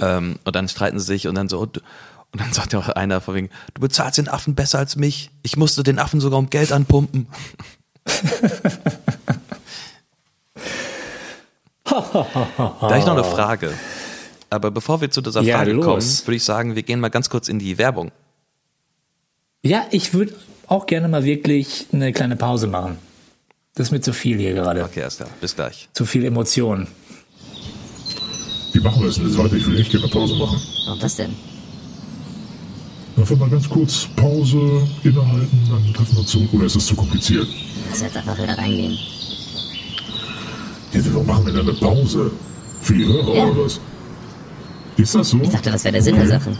[0.00, 2.88] Ähm, und dann streiten sie sich und dann so und, und dann sagt ja auch
[2.88, 5.30] einer von wegen, du bezahlst den Affen besser als mich.
[5.42, 7.26] Ich musste den Affen sogar um Geld anpumpen.
[11.90, 13.72] da ich noch eine Frage.
[14.50, 15.84] Aber bevor wir zu dieser Ja, Frage los.
[15.84, 18.10] kommen, würde ich sagen, wir gehen mal ganz kurz in die Werbung.
[19.62, 20.34] Ja, ich würde
[20.66, 22.98] auch gerne mal wirklich eine kleine Pause machen.
[23.74, 24.82] Das ist mir zu viel hier gerade.
[24.84, 25.30] Okay, erst klar.
[25.40, 25.88] Bis gleich.
[25.92, 26.88] Zu viel Emotionen.
[28.72, 29.54] Wie machen wir es denn jetzt weiter?
[29.54, 30.60] Ich will echt gerne Pause machen.
[30.86, 31.34] Warum das denn?
[33.16, 36.48] Einfach mal ganz kurz Pause, innehalten, dann treffen wir uns zurück.
[36.52, 37.48] Oder ist das zu kompliziert?
[37.90, 38.96] Lass jetzt einfach wieder reingehen.
[40.92, 42.30] Ja, warum machen wir denn eine Pause?
[42.80, 43.44] Für die Hörer Ja.
[43.46, 43.80] oder was?
[44.96, 45.38] Ist das so?
[45.42, 46.50] Ich dachte, das wäre der Sinn der Sache.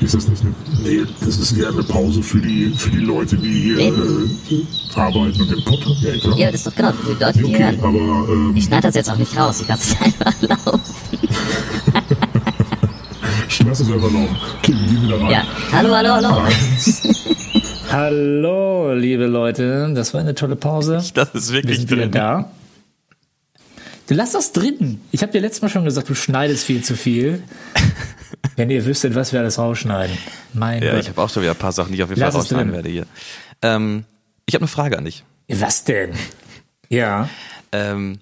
[0.00, 0.54] Ist das nicht eine.
[0.82, 3.92] Nee, das ist eher eine Pause für die, für die Leute, die hier äh,
[4.94, 6.02] arbeiten und den Podcast.
[6.02, 6.36] Ja, klar.
[6.38, 7.78] Ja, das ist doch genau für die Leute, die okay, hören.
[7.80, 9.60] aber ähm, Ich schneide das jetzt auch nicht raus.
[9.62, 10.80] Ich lasse es einfach laufen.
[13.48, 14.36] ich lasse es einfach laufen.
[14.58, 15.30] Okay, wir gehen wieder rein.
[15.30, 15.42] Ja.
[15.72, 16.42] Hallo, hallo, hallo.
[17.90, 19.92] Hallo, liebe Leute.
[19.94, 21.00] Das war eine tolle Pause.
[21.14, 22.10] Das ist Wir wirklich sind wieder drin.
[22.10, 22.50] da.
[24.06, 25.00] Du lass das drin.
[25.12, 27.42] Ich habe dir letztes Mal schon gesagt, du schneidest viel zu viel.
[28.56, 30.16] Wenn ihr wüsstet, was wir alles rausschneiden.
[30.52, 31.00] Mein Ja, Gott.
[31.00, 32.72] ich habe auch schon wieder ein paar Sachen, die ich auf jeden Lass Fall rausschneiden
[32.72, 33.06] werde hier.
[33.62, 34.04] Ähm,
[34.46, 35.24] ich habe eine Frage an dich.
[35.48, 36.12] Was denn?
[36.90, 37.28] Ja.
[37.72, 38.20] Ähm,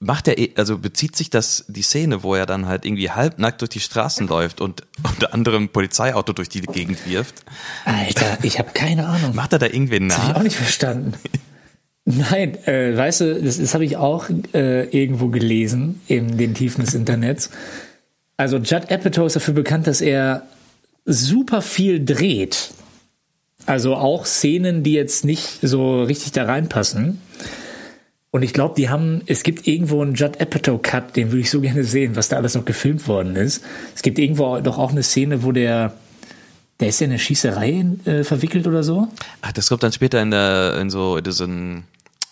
[0.00, 3.60] macht er, eh- also bezieht sich das die Szene, wo er dann halt irgendwie halbnackt
[3.62, 7.42] durch die Straßen läuft und unter anderem ein Polizeiauto durch die Gegend wirft?
[7.84, 9.34] Alter, ich habe keine Ahnung.
[9.34, 10.36] Macht er da irgendwen Hab ich nach?
[10.36, 11.14] auch nicht verstanden.
[12.10, 16.82] Nein, äh, weißt du, das, das habe ich auch äh, irgendwo gelesen in den Tiefen
[16.82, 17.50] des Internets.
[18.38, 20.44] Also Judd Apatow ist dafür bekannt, dass er
[21.04, 22.70] super viel dreht.
[23.66, 27.20] Also auch Szenen, die jetzt nicht so richtig da reinpassen.
[28.30, 31.50] Und ich glaube, die haben, es gibt irgendwo einen Judd Apatow Cut, den würde ich
[31.50, 33.62] so gerne sehen, was da alles noch gefilmt worden ist.
[33.94, 35.92] Es gibt irgendwo doch auch eine Szene, wo der,
[36.80, 39.08] der ist ja in eine Schießerei äh, verwickelt oder so.
[39.42, 41.84] Ach, das kommt dann später in der, in so, diesen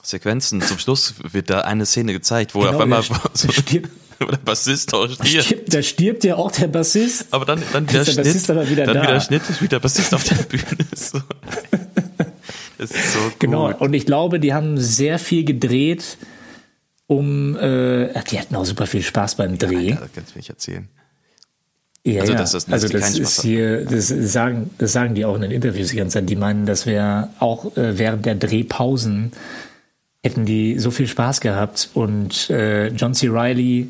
[0.08, 0.60] Sequenzen.
[0.62, 3.90] Zum Schluss wird da eine Szene gezeigt, wo Genau, auf einmal der- so, der stirbt.
[4.20, 5.44] der Bassist auch stirbt.
[5.44, 7.26] stirbt, da stirbt ja auch der Bassist.
[7.32, 9.02] Aber dann, dann Ist wieder der Schnitt, Bassist aber wieder dann da.
[9.02, 10.64] wieder Schnitt, ist wieder Bassist auf der Bühne.
[10.94, 11.20] So.
[12.78, 13.40] Das ist so gut.
[13.40, 13.74] Genau.
[13.74, 16.18] Und ich glaube, die haben sehr viel gedreht,
[17.06, 17.56] um.
[17.56, 19.90] Äh, die hatten auch super viel Spaß beim Dreh.
[19.90, 20.88] Ja, das kannst du mir nicht erzählen.
[22.04, 22.38] Ja, Also, ja.
[22.38, 25.50] dass das- dass also das ist hier, das sagen, das sagen die auch in den
[25.52, 26.28] Interviews die ganze Zeit.
[26.28, 29.32] Die meinen, dass wir auch äh, während der Drehpausen
[30.26, 31.90] hätten die so viel Spaß gehabt.
[31.94, 33.28] Und äh, John C.
[33.28, 33.88] Riley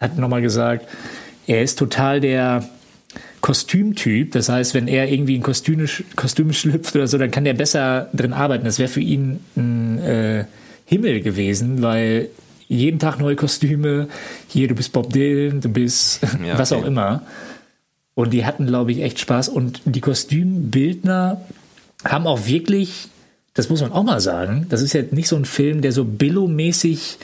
[0.00, 0.88] hat nochmal gesagt,
[1.46, 2.68] er ist total der
[3.40, 4.32] Kostümtyp.
[4.32, 8.10] Das heißt, wenn er irgendwie in Kostüme, Kostüme schlüpft oder so, dann kann der besser
[8.12, 8.64] drin arbeiten.
[8.64, 10.44] Das wäre für ihn ein äh,
[10.86, 12.30] Himmel gewesen, weil
[12.66, 14.08] jeden Tag neue Kostüme.
[14.48, 16.82] Hier, du bist Bob Dylan, du bist Ja, was okay.
[16.82, 17.22] auch immer.
[18.14, 19.48] Und die hatten, glaube ich, echt Spaß.
[19.48, 21.42] Und die Kostümbildner
[22.04, 23.08] haben auch wirklich,
[23.56, 26.04] das muss man auch mal sagen, das ist ja nicht so ein Film, der so
[26.04, 27.18] billomäßig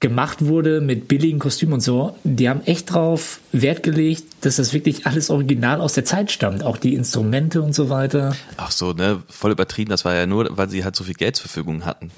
[0.00, 2.16] gemacht wurde mit billigen Kostümen und so.
[2.24, 6.62] Die haben echt drauf Wert gelegt, dass das wirklich alles original aus der Zeit stammt.
[6.62, 8.34] Auch die Instrumente und so weiter.
[8.56, 9.90] Ach so, ne, voll übertrieben.
[9.90, 12.10] Das war ja nur, weil sie halt so viel Geld zur Verfügung hatten.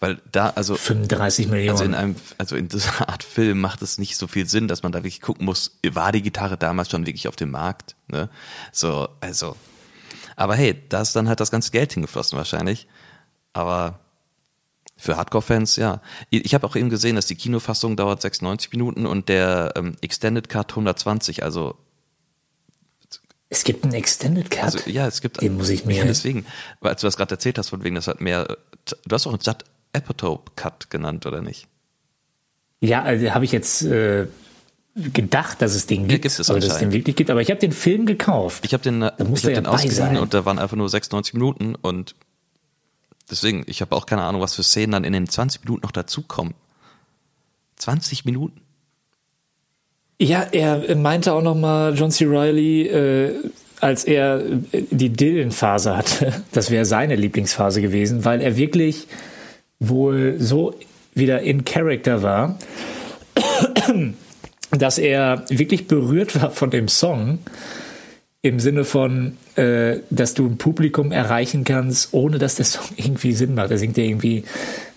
[0.00, 1.70] Weil da, also, 35 Millionen.
[1.70, 4.82] also in einem, also in dieser Art Film macht es nicht so viel Sinn, dass
[4.82, 8.28] man da wirklich gucken muss, war die Gitarre damals schon wirklich auf dem Markt, ne?
[8.72, 9.56] So, also.
[10.38, 12.86] Aber hey, da ist dann halt das ganze Geld hingeflossen wahrscheinlich.
[13.52, 13.98] Aber
[14.96, 16.00] für Hardcore-Fans, ja.
[16.30, 20.48] Ich habe auch eben gesehen, dass die Kinofassung dauert 96 Minuten und der ähm, Extended
[20.48, 21.76] Cut 120, also
[23.50, 24.62] es gibt einen Extended Cut.
[24.64, 26.46] Also ja, es gibt Den muss ich mir- Ja, deswegen,
[26.80, 28.58] weil als du das gerade erzählt hast, von wegen, das hat mehr.
[28.84, 31.66] Du hast auch einen Judd Apatow Cut genannt, oder nicht?
[32.80, 34.26] Ja, also habe ich jetzt äh,
[35.12, 37.30] gedacht, dass es den gibt, gibt es aber dass es den wirklich gibt.
[37.30, 38.64] Aber ich habe den Film gekauft.
[38.64, 40.16] Ich habe den, äh, muss ich hab er ja den sein.
[40.18, 42.14] und da waren einfach nur 96 Minuten und
[43.30, 45.92] deswegen, ich habe auch keine Ahnung, was für Szenen dann in den 20 Minuten noch
[45.92, 46.54] dazukommen.
[47.76, 48.60] 20 Minuten?
[50.20, 52.24] Ja, er meinte auch noch mal John C.
[52.26, 53.34] Reilly, äh,
[53.80, 54.40] als er
[54.72, 59.06] äh, die Dylan-Phase hatte, das wäre seine Lieblingsphase gewesen, weil er wirklich
[59.78, 60.74] wohl so
[61.14, 62.58] wieder in Character war,
[64.70, 67.38] dass er wirklich berührt war von dem Song
[68.42, 73.32] im Sinne von, äh, dass du ein Publikum erreichen kannst, ohne dass der Song irgendwie
[73.32, 73.70] Sinn macht.
[73.70, 74.44] Er singt ja irgendwie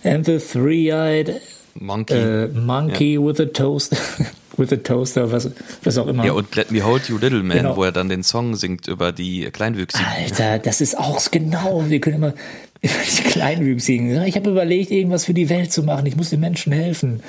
[0.04, 1.42] And the three-eyed
[1.76, 2.14] Monkey.
[2.14, 3.96] äh, Monkey with a Toast,
[4.58, 5.50] with a Toaster, was,
[5.84, 6.26] was auch immer.
[6.26, 7.78] ja, und Let Me Hold You Little Man, Genau.
[7.78, 10.06] wo er dann den Song singt über die Kleinwüchsigen.
[10.06, 11.86] Alter, das ist auch genau.
[11.88, 12.34] Wir können immer
[12.82, 14.22] über die Kleinwüchsigen.
[14.24, 16.06] Ich habe überlegt, irgendwas für die Welt zu machen.
[16.06, 17.24] Ich muss den Menschen helfen.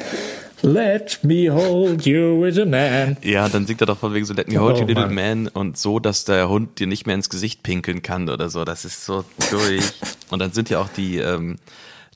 [0.63, 3.17] Let me hold you with a man.
[3.23, 5.45] Ja, dann singt er doch von wegen so Let me hold Oh, you little Mann.
[5.45, 8.65] man und so, dass der Hund dir nicht mehr ins Gesicht pinkeln kann oder so.
[8.65, 9.83] Das ist so durch.
[10.31, 11.57] und dann sind ja auch die, ähm,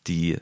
[0.06, 0.36] die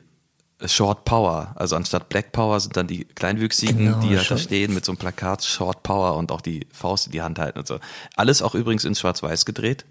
[0.65, 4.73] Short Power, also anstatt Black Power sind dann die Kleinwüchsigen, Genau, die halt da stehen
[4.73, 7.67] mit so einem Plakat Short Power und auch die Faust in die Hand halten und
[7.67, 7.79] so.
[8.15, 9.85] Alles auch übrigens in Schwarz-Weiß gedreht.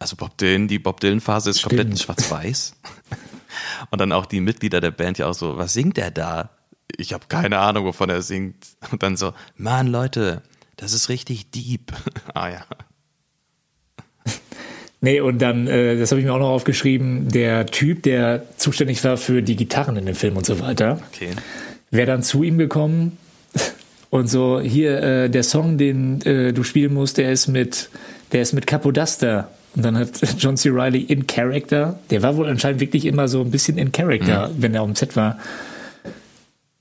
[0.00, 2.18] Also Bob Dylan, die Bob Dylan Phase ist komplett in Stimmt.
[2.18, 2.74] Schwarz-Weiß.
[3.90, 6.50] Und dann auch die Mitglieder der Band ja auch so, was singt er da?
[6.96, 8.56] Ich habe keine Ahnung, wovon er singt.
[8.90, 10.42] Und dann so, Mann, Leute,
[10.76, 11.92] das ist richtig deep.
[12.34, 12.64] ah ja.
[15.00, 19.04] Nee, und dann, äh, das habe ich mir auch noch aufgeschrieben, der Typ, der zuständig
[19.04, 21.28] war für die Gitarren in dem Film und so weiter, Okay.
[21.90, 23.18] wäre dann zu ihm gekommen
[24.10, 27.90] und so, hier, äh, der Song, den äh, du spielen musst, der ist mit,
[28.32, 29.50] der ist mit Capodaster.
[29.76, 30.08] Und dann hat
[30.38, 30.70] John C.
[30.72, 34.74] Reilly in Character, der war wohl anscheinend wirklich immer so ein bisschen in Character, wenn
[34.74, 35.38] er auf dem Set war.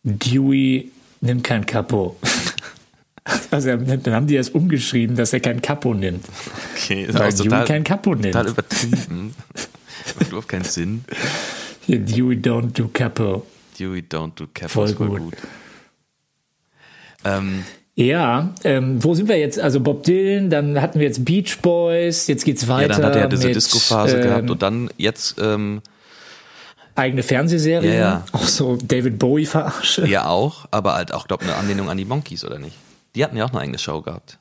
[0.03, 0.91] Dewey
[1.21, 2.17] nimmt kein Capo.
[3.51, 6.25] Also dann haben die das umgeschrieben, dass er kein Capo nimmt.
[6.75, 8.33] Okay, ist Weil auch Dewey kein Capo nimmt.
[8.33, 9.33] total übertrieben.
[10.19, 11.05] Macht überhaupt keinen Sinn.
[11.85, 13.45] Hier, Dewey don't do Capo.
[13.79, 15.19] Dewey Don't Do Cap Voll voll gut.
[15.19, 15.33] gut.
[17.25, 17.63] Ähm,
[17.95, 19.59] Ja, ähm, wo sind wir jetzt?
[19.59, 22.95] Also Bob Dylan, dann hatten wir jetzt Beach Boys, jetzt geht's ja, weiter.
[22.95, 25.81] dann hat er diese mit, Disco-Phase ähm, gehabt und dann jetzt ähm,
[26.95, 27.93] eigene Fernsehserie.
[27.93, 28.25] Ja, ja.
[28.31, 30.07] Auch so David Bowie verarsche.
[30.07, 32.75] ja auch, aber halt auch, glaube eine Anlehnung an die Monkeys, oder nicht?
[33.15, 34.39] Die hatten ja auch eine eigene Show gehabt.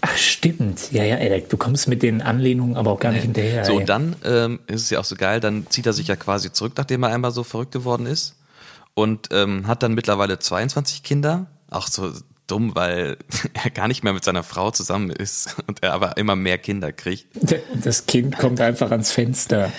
[0.00, 0.92] Ach, stimmt.
[0.92, 3.64] Ja, ja, ey, du kommst mit den Anlehnungen aber auch gar nicht hinterher.
[3.64, 3.78] So, ey.
[3.78, 6.52] und dann ähm, ist es ja auch so geil, dann zieht er sich ja quasi
[6.52, 8.36] zurück, nachdem er einmal so verrückt geworden ist.
[8.94, 11.46] Und ähm, hat dann mittlerweile 22 Kinder.
[11.70, 12.12] Auch so
[12.46, 13.16] dumm, weil
[13.64, 16.92] er gar nicht mehr mit seiner Frau zusammen ist und er aber immer mehr Kinder
[16.92, 17.26] kriegt.
[17.74, 19.72] Das Kind kommt einfach ans Fenster.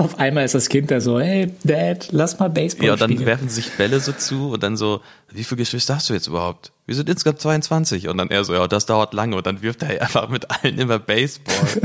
[0.00, 3.10] Auf einmal ist das Kind da so, hey, Dad, lass mal Baseball Ja, und dann
[3.10, 3.26] spielen.
[3.26, 5.00] werfen sich Bälle so zu und dann so,
[5.32, 6.70] wie viele Geschwister hast du jetzt überhaupt?
[6.86, 8.06] Wir sind insgesamt 22.
[8.06, 9.34] Und dann er so, ja, das dauert lange.
[9.34, 11.82] Und dann wirft er einfach mit allen immer Baseball.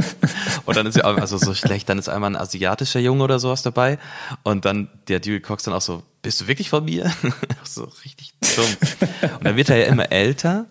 [0.65, 3.39] und dann ist ja auch also so schlecht, dann ist einmal ein asiatischer Junge oder
[3.39, 3.97] sowas dabei.
[4.43, 7.11] Und dann der Dewey Cox dann auch so, bist du wirklich von mir?
[7.63, 8.65] so richtig dumm.
[9.39, 10.67] Und dann wird er ja immer älter.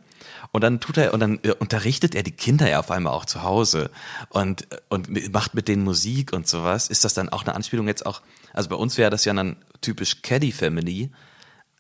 [0.53, 3.25] Und dann tut er, und dann äh, unterrichtet er die Kinder ja auf einmal auch
[3.25, 3.91] zu Hause
[4.29, 6.89] und, und macht mit denen Musik und sowas.
[6.89, 8.21] Ist das dann auch eine Anspielung jetzt auch,
[8.53, 11.11] also bei uns wäre das ja dann typisch Caddy Family,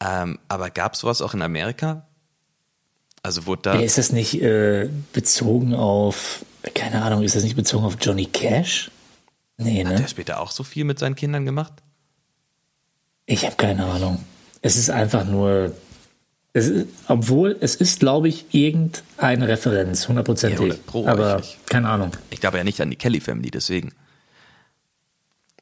[0.00, 2.06] ähm, aber gab sowas auch in Amerika?
[3.22, 6.44] Also wurde da, Ja, ist das nicht äh, bezogen auf,
[6.74, 8.90] keine Ahnung, ist das nicht bezogen auf Johnny Cash?
[9.58, 9.98] Nee, hat ne?
[9.98, 11.74] der später auch so viel mit seinen Kindern gemacht?
[13.26, 14.24] Ich habe keine Ahnung.
[14.62, 15.74] Es ist einfach nur,
[16.54, 20.58] es ist, obwohl es ist, glaube ich, irgendeine Referenz, hundertprozentig.
[20.58, 21.58] Ja, 100 Pro aber eigentlich.
[21.66, 22.10] keine Ahnung.
[22.30, 23.92] Ich glaube ja nicht an die Kelly Family, deswegen.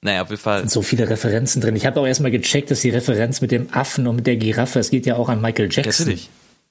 [0.02, 0.68] Naja, auf jeden Fall.
[0.68, 1.76] So viele Referenzen drin.
[1.76, 4.78] Ich habe auch erstmal gecheckt, dass die Referenz mit dem Affen und mit der Giraffe,
[4.80, 6.06] es geht ja auch an Michael Jackson.
[6.06, 6.30] Natürlich.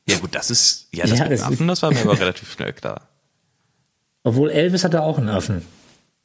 [0.09, 2.51] Ja gut, das ist, ja, das Ja, mit dem Affen, das war mir aber relativ
[2.51, 3.07] schnell klar.
[4.24, 5.61] Obwohl Elvis hatte auch einen Affen,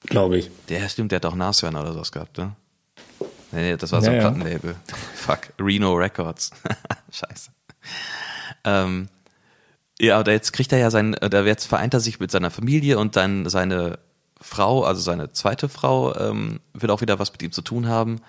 [0.06, 0.50] glaube ich.
[0.68, 2.56] Der stimmt, der hat auch Nashörner oder sowas gehabt, ne?
[3.52, 4.30] Nee, nee, das war so ein Ja, ja.
[4.30, 4.74] Plattenlabel.
[5.14, 6.50] Fuck, Reno Records.
[7.12, 7.50] Scheiße.
[8.64, 9.08] Ähm,
[10.00, 12.50] ja, aber jetzt kriegt er ja sein, äh, da jetzt vereint er sich mit seiner
[12.50, 13.98] Familie und dann seine
[14.40, 18.20] Frau, also seine zweite Frau, ähm, will auch wieder was mit ihm zu tun haben.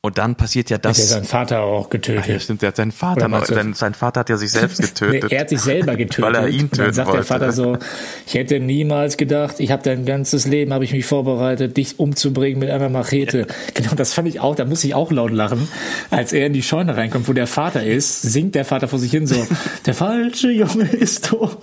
[0.00, 1.08] Und dann passiert ja das.
[1.08, 2.26] seinen Vater auch Ah, getötet.
[2.28, 4.86] ja, stimmt, der hat seinen Vater noch, sein, sein Vater hat ja sich selbst Nee,
[4.86, 5.32] getötet.
[5.32, 6.24] er hat sich selber getötet.
[6.24, 7.18] Weil er ihn und dann töten sagt wollte.
[7.18, 7.76] der Vater so,
[8.24, 12.60] ich hätte niemals gedacht, ich habe dein ganzes Leben, habe ich mich vorbereitet, dich umzubringen
[12.60, 13.46] mit einer Machete.
[13.74, 15.66] Genau, das fand ich auch, da muss ich auch laut lachen.
[16.10, 19.10] Als er in die Scheune reinkommt, wo der Vater ist, singt der Vater vor sich
[19.10, 19.46] hin so,
[19.84, 21.58] der falsche Junge ist tot.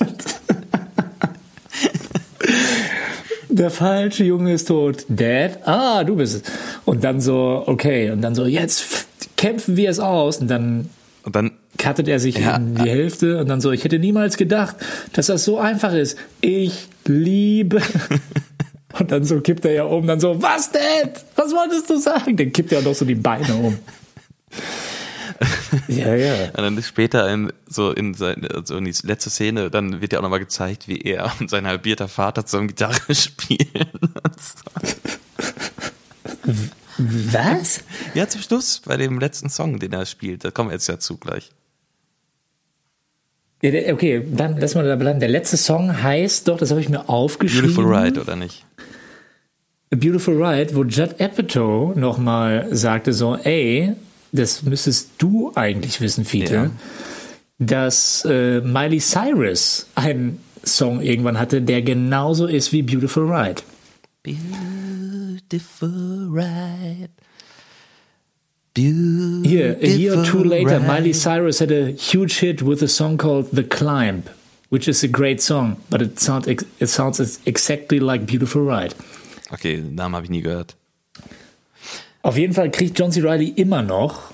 [3.57, 5.05] Der falsche Junge ist tot.
[5.07, 5.59] Dad?
[5.65, 6.43] Ah, du bist es.
[6.83, 8.09] Und dann so, okay.
[8.11, 10.37] Und dann so, jetzt kämpfen wir es aus.
[10.39, 10.89] Und dann
[11.23, 12.57] Und dann, cuttet er sich Ja.
[12.57, 14.75] in die Hälfte und dann so, ich hätte niemals gedacht,
[15.13, 16.17] dass das so einfach ist.
[16.41, 17.81] Ich liebe.
[18.97, 21.09] Und dann so kippt er ja um, dann so, was denn?
[21.35, 22.37] Was wolltest du sagen?
[22.37, 23.77] Dann kippt er noch so die Beine um.
[25.88, 26.45] Ja, ja.
[26.57, 30.19] und dann später in, so in seine, so in die letzte Szene, dann wird ja
[30.19, 33.89] auch nochmal gezeigt, wie er und sein halbierter Vater zusammen Gitarre spielen.
[34.38, 34.88] So.
[36.97, 37.82] Was?
[38.13, 40.99] Ja, zum Schluss, bei dem letzten Song, den er spielt, da kommen wir jetzt ja
[40.99, 41.51] zu gleich.
[43.63, 45.19] Okay, dann lass mal da bleiben.
[45.19, 47.73] Der letzte Song heißt doch, das habe ich mir aufgeschrieben.
[47.73, 48.63] Beautiful Ride, oder nicht?
[49.91, 53.95] A Beautiful Ride, wo Judd Apatow nochmal sagte so, ey,
[54.36, 56.71] das müsstest du eigentlich wissen, Fiete, Ja.
[57.59, 63.61] dass äh, Miley Cyrus einen Song irgendwann hatte, der genauso ist wie Beautiful Ride.
[64.23, 67.09] Beautiful Ride.
[68.73, 70.88] Beautiful Here, a year or two later, Ride.
[70.88, 74.23] Miley Cyrus had a huge hit with a song called The Climb,
[74.69, 78.63] which is a great song, but it sounds, ex- it sounds ex- exactly like Beautiful
[78.63, 78.93] Ride.
[79.53, 80.75] Okay, den Namen habe ich nie gehört.
[82.26, 83.21] Auf jeden Fall kriegt John C.
[83.21, 84.32] Reilly immer noch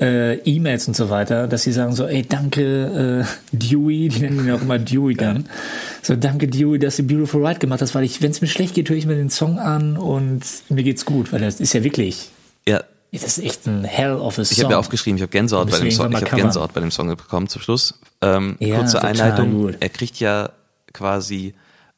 [0.00, 4.44] äh, E-Mails und so weiter, dass sie sagen so, ey, danke äh, Dewey, die nennen
[4.44, 5.48] ihn auch immer Dewey dann.
[6.02, 8.74] So, danke Dewey, dass du Beautiful Ride gemacht hast, weil ich, wenn es mir schlecht
[8.74, 11.84] geht, höre ich mir den Song an und mir geht's gut, weil das ist ja
[11.84, 12.30] wirklich,
[12.66, 14.56] Ja, das ist echt ein Hell of a Song.
[14.56, 16.90] ich habe ja aufgeschrieben, ich habe Gänsehaut bei dem Song, ich habe Gänsehaut bei dem
[16.90, 18.00] Song bekommen zum Schluss.
[18.22, 19.52] Ähm, Ja, kurze Einleitung.
[19.52, 19.76] gut.
[19.78, 20.50] Er kriegt ja
[20.92, 21.54] quasi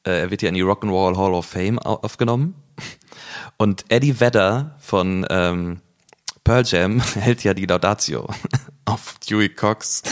[0.06, 2.52] Äh, er wird ja in die Rock'n'Roll Hall of Fame au- aufgenommen.
[3.56, 5.80] Und Eddie Vedder von ähm,
[6.44, 8.28] Pearl Jam hält ja die Laudatio
[8.84, 10.02] auf Dewey Cox.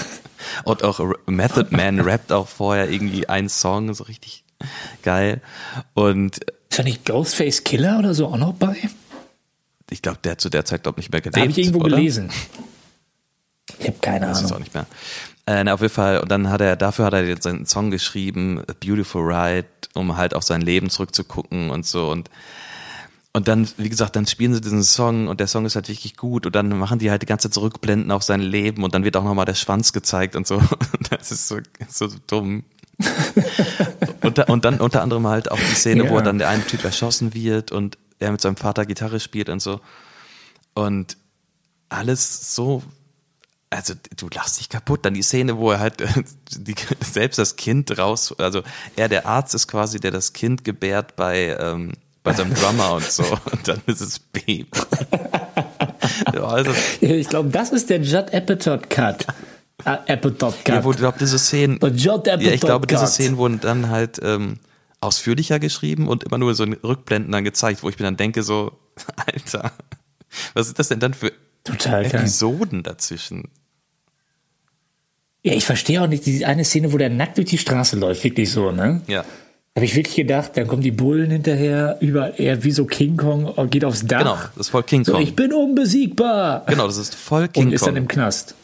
[0.64, 4.44] Und auch Method Man rappt auch vorher irgendwie einen Song, so richtig
[5.02, 5.40] geil.
[5.94, 8.76] Und Ist da nicht Ghostface Killer oder so auch noch bei?
[9.90, 11.36] ich glaube, der hat zu der Zeit, glaube ich, nicht mehr gelebt.
[11.38, 11.96] Habe ich irgendwo oder?
[11.96, 12.30] gelesen.
[13.78, 14.62] Ich habe keine Das ist auch Ahnung.
[14.62, 14.86] nicht mehr.
[15.46, 17.90] Äh, na, auf jeden Fall, und dann hat er, dafür hat er jetzt seinen Song
[17.90, 22.30] geschrieben, A Beautiful Ride, um halt auf sein Leben zurückzugucken und so und
[23.34, 26.18] und dann, wie gesagt, dann spielen sie diesen Song und der Song ist halt wirklich
[26.18, 29.04] gut und dann machen die halt die ganze Zeit zurückblenden auf sein Leben und dann
[29.04, 30.60] wird auch nochmal der Schwanz gezeigt und so.
[31.10, 31.56] Das ist so,
[31.88, 32.62] so dumm.
[34.22, 36.20] und, da- und dann unter anderem halt auch die Szene, wo Ja.
[36.20, 39.60] er dann der eine Typ erschossen wird und er mit seinem Vater Gitarre spielt und
[39.62, 39.80] so.
[40.74, 41.16] Und
[41.88, 42.82] alles so
[43.72, 45.04] also du lachst dich kaputt.
[45.04, 46.06] Dann die Szene, wo er halt äh,
[46.50, 48.62] die, selbst das Kind raus, also
[48.96, 51.92] er der Arzt ist quasi, der das Kind gebärt bei ähm,
[52.22, 53.24] bei seinem Drummer und so.
[53.50, 54.66] Und dann ist es Baby.
[56.34, 59.26] ja, also, Ich glaube, das ist der Judd Apatow Cut.
[59.84, 60.68] Äh, Apatow Cut.
[60.68, 63.06] ja, wo ich glaube, diese Szenen, Judd Apatow ja, ich glaube, diese.
[63.08, 64.58] Szenen wurden dann halt ähm,
[65.00, 68.44] ausführlicher geschrieben und immer nur so in Rückblenden dann gezeigt, wo ich mir dann denke
[68.44, 68.72] so,
[69.16, 69.72] Alter,
[70.54, 71.32] was ist das denn dann für
[71.64, 72.20] Total geil.
[72.20, 73.48] Episoden dazwischen?
[75.44, 78.22] Ja, ich verstehe auch nicht diese eine Szene, wo der nackt durch die Straße läuft,
[78.24, 79.00] wirklich so, ne?
[79.08, 79.24] Ja.
[79.74, 83.46] Habe ich wirklich gedacht, dann kommen die Bullen hinterher, über er wie so King Kong
[83.46, 84.18] und geht aufs Dach.
[84.20, 85.22] Genau, das ist voll King So, Kong.
[85.22, 86.64] ich bin unbesiegbar.
[86.66, 88.02] Genau, das ist voll King und ist dann Kong.
[88.02, 88.54] im Knast.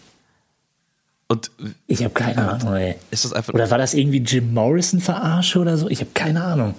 [1.29, 1.51] Und
[1.87, 2.95] Ich habe keine Ahnung, ey.
[3.11, 5.89] ist das einfach Oder war das irgendwie Jim Morrison verarsche oder so?
[5.89, 6.75] Ich habe keine Ahnung.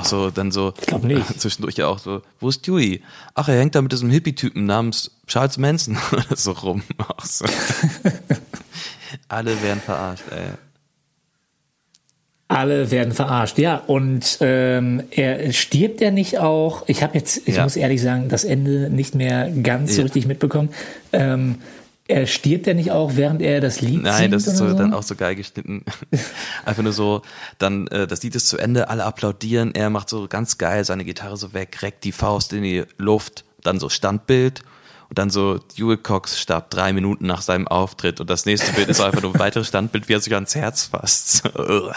[0.00, 1.40] Ach so, dann so glaub nicht.
[1.40, 3.02] zwischendurch ja auch so, wo ist Dewey?
[3.34, 6.82] Ach, er hängt da mit diesem Hippie-Typen namens Charles Manson oder so rum.
[6.98, 7.44] Auch so.
[9.28, 10.50] Alle werden verarscht, ey.
[12.50, 13.76] Alle werden verarscht, ja.
[13.76, 16.84] Und ähm, er stirbt er nicht auch.
[16.86, 17.64] Ich habe jetzt, ich Ja.
[17.64, 20.04] muss ehrlich sagen, das Ende nicht mehr ganz so Ja.
[20.04, 20.70] richtig mitbekommen.
[21.12, 21.56] Ähm,
[22.08, 24.74] er stirbt er nicht auch, während er das Lied Nein, singt das ist so, so?
[24.74, 25.84] dann auch so geil geschnitten.
[26.64, 27.22] Einfach nur so,
[27.58, 31.04] dann äh, das Lied ist zu Ende, alle applaudieren, er macht so ganz geil seine
[31.04, 34.62] Gitarre so weg, reckt die Faust in die Luft, dann so Standbild
[35.10, 38.88] und dann so Dewey Cox starb drei Minuten nach seinem Auftritt und das nächste Bild
[38.88, 41.42] ist einfach nur ein weiteres Standbild, wie er sich ans Herz fasst.
[41.58, 41.92] oh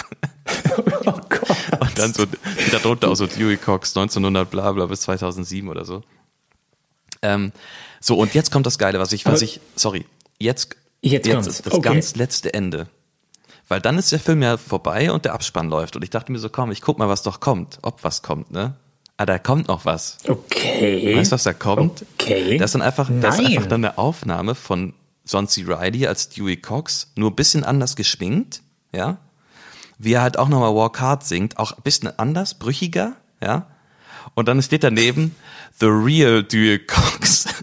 [1.05, 1.57] Gott.
[1.79, 2.25] Und dann so
[2.65, 6.03] wieder drunter auch so Dewey Cox 1900 bla bla bis 2007 oder so.
[7.21, 7.53] Ähm,
[8.01, 10.05] so, und jetzt kommt das Geile, was ich, was Aber- ich, sorry,
[10.39, 11.61] jetzt, Jetzt kommt's.
[11.61, 11.81] das Okay.
[11.81, 12.87] ganz letzte Ende.
[13.67, 15.95] Weil dann ist der Film ja vorbei und der Abspann läuft.
[15.95, 17.79] Und ich dachte mir so, komm, ich guck mal, was doch kommt.
[17.83, 18.73] Ob was kommt, ne?
[19.17, 20.17] Ah, da kommt noch was.
[20.27, 21.15] Okay.
[21.15, 22.03] Weißt du, was da kommt?
[22.19, 22.57] Okay.
[22.57, 24.93] Das ist dann einfach, das ist einfach dann eine Aufnahme von
[25.47, 25.63] C.
[25.67, 28.61] Reilly als Dewey Cox, nur ein bisschen anders geschminkt,
[28.93, 29.17] ja.
[29.99, 33.67] Wie er halt auch nochmal Walk Hard singt, auch ein bisschen anders, brüchiger, ja.
[34.33, 35.35] Und dann steht daneben
[35.79, 37.45] The Real Dewey Cox.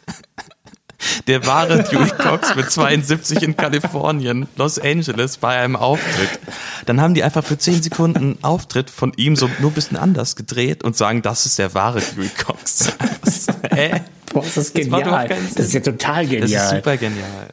[1.29, 6.41] Der wahre Dewey Cox mit 72 in Kalifornien, Los Angeles, bei einem Auftritt.
[6.87, 9.97] Dann haben die einfach für 10 Sekunden einen Auftritt von ihm so nur ein bisschen
[9.97, 12.89] anders gedreht und sagen, das ist der wahre Dewey Cox.
[13.73, 14.01] Hä?
[14.33, 15.29] Boah, ist das Das genial.
[15.29, 16.77] keinen Das ist ja total Das ist genial.
[16.77, 17.49] super genial.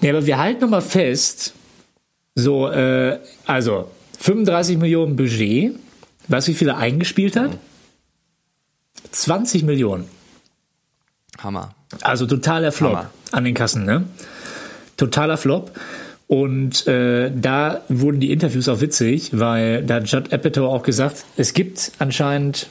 [0.00, 1.52] Nee, aber wir halten nochmal fest,
[2.34, 5.76] so, äh, also 35 Millionen Budget,
[6.28, 7.56] weißt du, wie viel er eingespielt hat?
[9.12, 10.08] 20 Millionen.
[11.38, 11.74] Hammer.
[12.02, 13.10] Also totaler Flop Hammer.
[13.32, 14.04] an den Kassen, ne?
[14.96, 15.72] Totaler Flop.
[16.26, 21.24] Und äh, da wurden die Interviews auch witzig, weil da hat Judd Apatow auch gesagt,
[21.38, 22.68] es gibt anscheinend,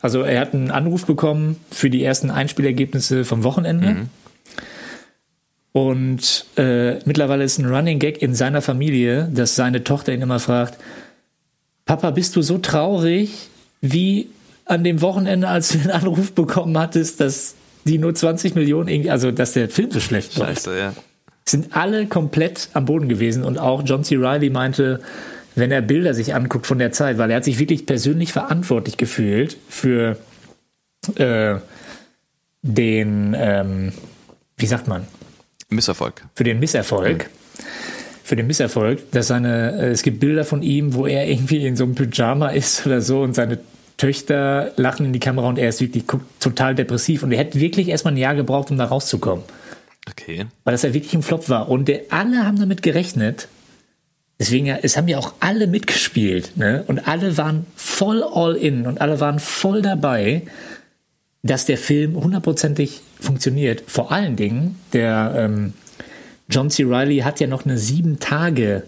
[0.00, 4.08] also er hat einen Anruf bekommen für die ersten Einspielergebnisse vom Wochenende.
[5.70, 10.40] Und äh, mittlerweile ist ein Running Gag in seiner Familie, dass seine Tochter ihn immer
[10.40, 10.78] fragt,
[11.84, 13.48] Papa, bist du so traurig
[13.80, 14.28] wie
[14.64, 17.54] an dem Wochenende, als du den Anruf bekommen hattest, dass
[17.84, 20.66] die nur 20 Millionen irgendwie, also dass der Film so schlecht läuft.
[20.66, 20.94] Ja.
[21.44, 24.16] Sind alle komplett am Boden gewesen und auch John C.
[24.16, 25.00] Reilly meinte,
[25.54, 28.96] wenn er Bilder sich anguckt von der Zeit, weil er hat sich wirklich persönlich verantwortlich
[28.96, 30.16] gefühlt für
[31.16, 31.56] äh,
[32.62, 33.92] den, ähm,
[34.56, 35.06] wie sagt man,
[35.68, 36.24] Misserfolg.
[36.34, 37.28] für den Misserfolg.
[38.22, 41.76] Für den Misserfolg, dass seine, äh, es gibt Bilder von ihm, wo er irgendwie in
[41.76, 43.58] so einem Pyjama ist oder so und seine
[43.98, 46.04] Töchter lachen in die Kamera und er ist wirklich
[46.40, 49.44] total depressiv und er hätte wirklich erstmal ein Jahr gebraucht, um da rauszukommen.
[50.08, 50.46] Okay.
[50.64, 51.68] Weil das ja wirklich ein Flop war.
[51.68, 53.48] Und der, alle haben damit gerechnet.
[54.38, 56.84] Deswegen, ja, es haben ja auch alle mitgespielt, ne?
[56.86, 60.42] Und alle waren voll all in und alle waren voll dabei,
[61.42, 63.82] dass der Film hundertprozentig funktioniert.
[63.88, 65.72] Vor allen Dingen, der ähm,
[66.48, 66.84] John C.
[66.84, 68.84] Reilly hat ja noch eine sieben Tage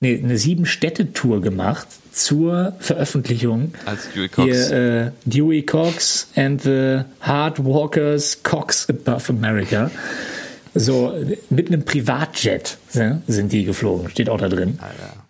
[0.00, 1.86] nee, eine Sieben-Städte-Tour gemacht
[2.16, 3.74] zur Veröffentlichung.
[3.84, 4.46] Als Dewey Cox.
[4.46, 9.90] Hier, äh, Dewey Cox and the Hard Walkers Cox Above America.
[10.74, 11.14] So,
[11.48, 14.78] mit einem Privatjet ja, sind die geflogen, steht auch da drin.
[14.80, 15.24] Alter.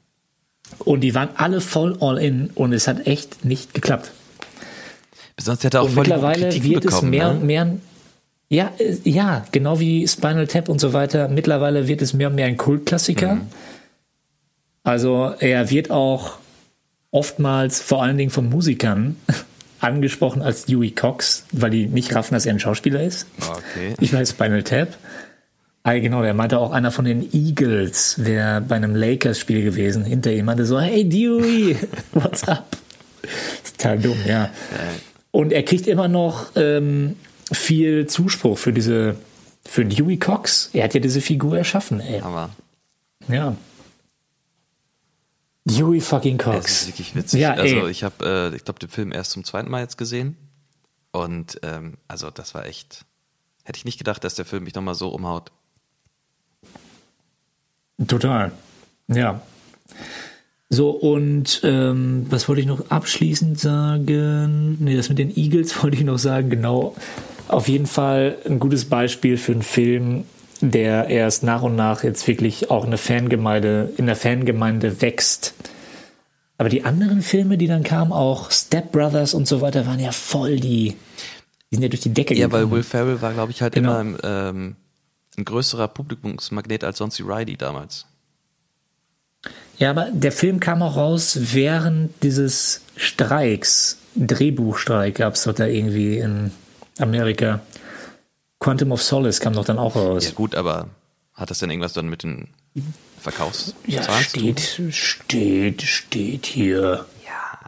[0.79, 4.11] Und die waren alle voll all in und es hat echt nicht geklappt.
[5.37, 7.05] Besonders der hat er auch Und voll die mittlerweile Kritiken wird bekommen.
[7.05, 7.39] es mehr ne?
[7.39, 7.77] und mehr.
[8.49, 11.29] Ja, äh, ja, genau wie Spinal Tap und so weiter.
[11.29, 13.37] Mittlerweile wird es mehr und mehr ein Kultklassiker.
[13.37, 13.49] Mhm.
[14.83, 16.39] Also er wird auch
[17.11, 19.17] oftmals vor allen Dingen von Musikern
[19.81, 23.27] angesprochen als Dewey Cox, weil die nicht raffen, dass er ein Schauspieler ist.
[23.41, 23.95] Okay.
[24.01, 24.97] Ich weiß Spinal Tap.
[25.83, 30.33] Ah, genau, der meinte auch einer von den Eagles, wäre bei einem Lakers-Spiel gewesen, hinter
[30.33, 31.77] ihm, meinte so, hey Dewey,
[32.13, 32.77] what's up?
[33.79, 34.51] Total dumm, ja.
[35.31, 37.15] Und er kriegt immer noch ähm,
[37.53, 39.15] viel Zuspruch für diese,
[39.65, 40.71] für Dewey Cox.
[40.73, 42.21] Er hat ja diese Figur erschaffen, ey.
[42.21, 42.51] Aber
[43.29, 43.55] Ja.
[45.67, 46.87] Dewey fucking es ist Cox.
[46.87, 47.41] wirklich witzig.
[47.41, 50.37] Ja, also ich habe, äh, ich glaube, den Film erst zum zweiten Mal jetzt gesehen.
[51.11, 53.05] Und ähm, also das war echt.
[53.65, 55.51] Hätte ich nicht gedacht, dass der Film mich nochmal so umhaut.
[58.07, 58.53] Total.
[59.09, 59.41] Ja.
[60.69, 64.77] So, und ähm, was wollte ich noch abschließend sagen?
[64.79, 66.95] Nee, das mit den Eagles wollte ich noch sagen, genau.
[67.49, 70.25] Auf jeden Fall ein gutes Beispiel für einen Film,
[70.61, 75.55] der erst nach und nach jetzt wirklich auch eine Fangemeinde, in der Fangemeinde wächst.
[76.59, 80.13] Aber die anderen Filme, die dann kamen, auch Step Brothers und so weiter, waren ja
[80.13, 80.97] voll die,
[81.71, 82.71] die sind ja durch die Decke Ja, weil gegangen.
[82.73, 84.01] Will Ferrell war, glaube ich, halt Genau.
[84.01, 84.77] immer ähm,
[85.37, 88.07] ein größerer Publikumsmagnet als sonst die Riley damals.
[89.79, 93.99] Ja, aber der Film kam auch raus während dieses Streiks.
[94.17, 96.51] Drehbuchstreik gab es doch da irgendwie in
[96.99, 97.61] Amerika.
[98.59, 100.25] Quantum of Solace kam doch dann auch raus.
[100.25, 100.89] Ja gut, aber
[101.35, 102.49] hat das denn irgendwas dann mit den
[103.21, 104.57] Verkaufszahlen Ja, zu tun?
[104.57, 107.05] steht, steht, steht hier.
[107.27, 107.59] Ja.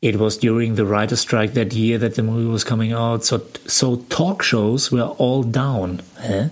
[0.00, 3.40] It was during the writer's strike that year that the movie was coming out, so,
[3.66, 6.00] so talk shows were all down.
[6.20, 6.50] Hä?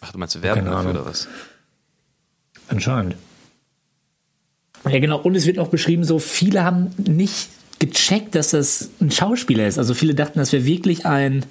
[0.00, 1.26] Ach, du meinst Werbung dafür oder was?
[2.68, 3.16] Anscheinend.
[4.88, 5.18] Ja, genau.
[5.18, 7.48] Und es wird auch beschrieben, so viele haben nicht
[7.80, 9.78] gecheckt, dass das ein Schauspieler ist.
[9.78, 11.44] Also viele dachten, das wäre wirklich ein,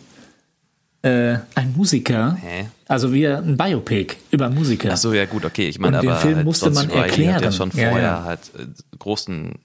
[1.02, 2.36] äh, ein Musiker.
[2.42, 2.68] Hä?
[2.88, 4.92] Also wie ein Biopic über Musiker.
[4.94, 5.68] Ach so, ja gut, okay.
[5.70, 7.54] Ich meine, Und den aber Film halt musste man Riley hat ja erklären.
[7.54, 8.24] schon Ja, vorher ja.
[8.24, 9.60] halt äh, großen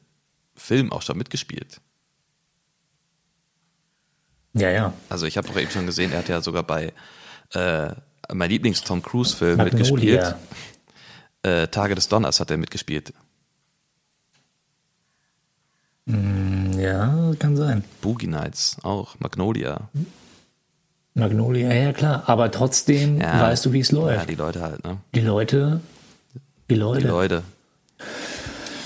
[0.55, 1.81] Film auch schon mitgespielt.
[4.55, 4.93] Ja, ja.
[5.09, 6.93] Also ich habe auch eben schon gesehen, er hat ja sogar bei
[7.53, 7.91] äh,
[8.33, 10.37] mein Lieblings-Tom Cruise-Film mitgespielt.
[11.43, 13.13] Äh, Tage des Donners hat er mitgespielt.
[16.07, 17.83] Ja, kann sein.
[18.03, 19.89] Boogie Nights auch, Magnolia.
[21.15, 22.25] Magnolia, ja, klar.
[22.27, 24.21] Aber trotzdem Ja, weißt du, wie es läuft.
[24.21, 24.99] Ja, die Leute halt, ne?
[25.15, 25.81] die Leute,
[26.69, 27.01] die Leute.
[27.03, 27.43] Die Leute.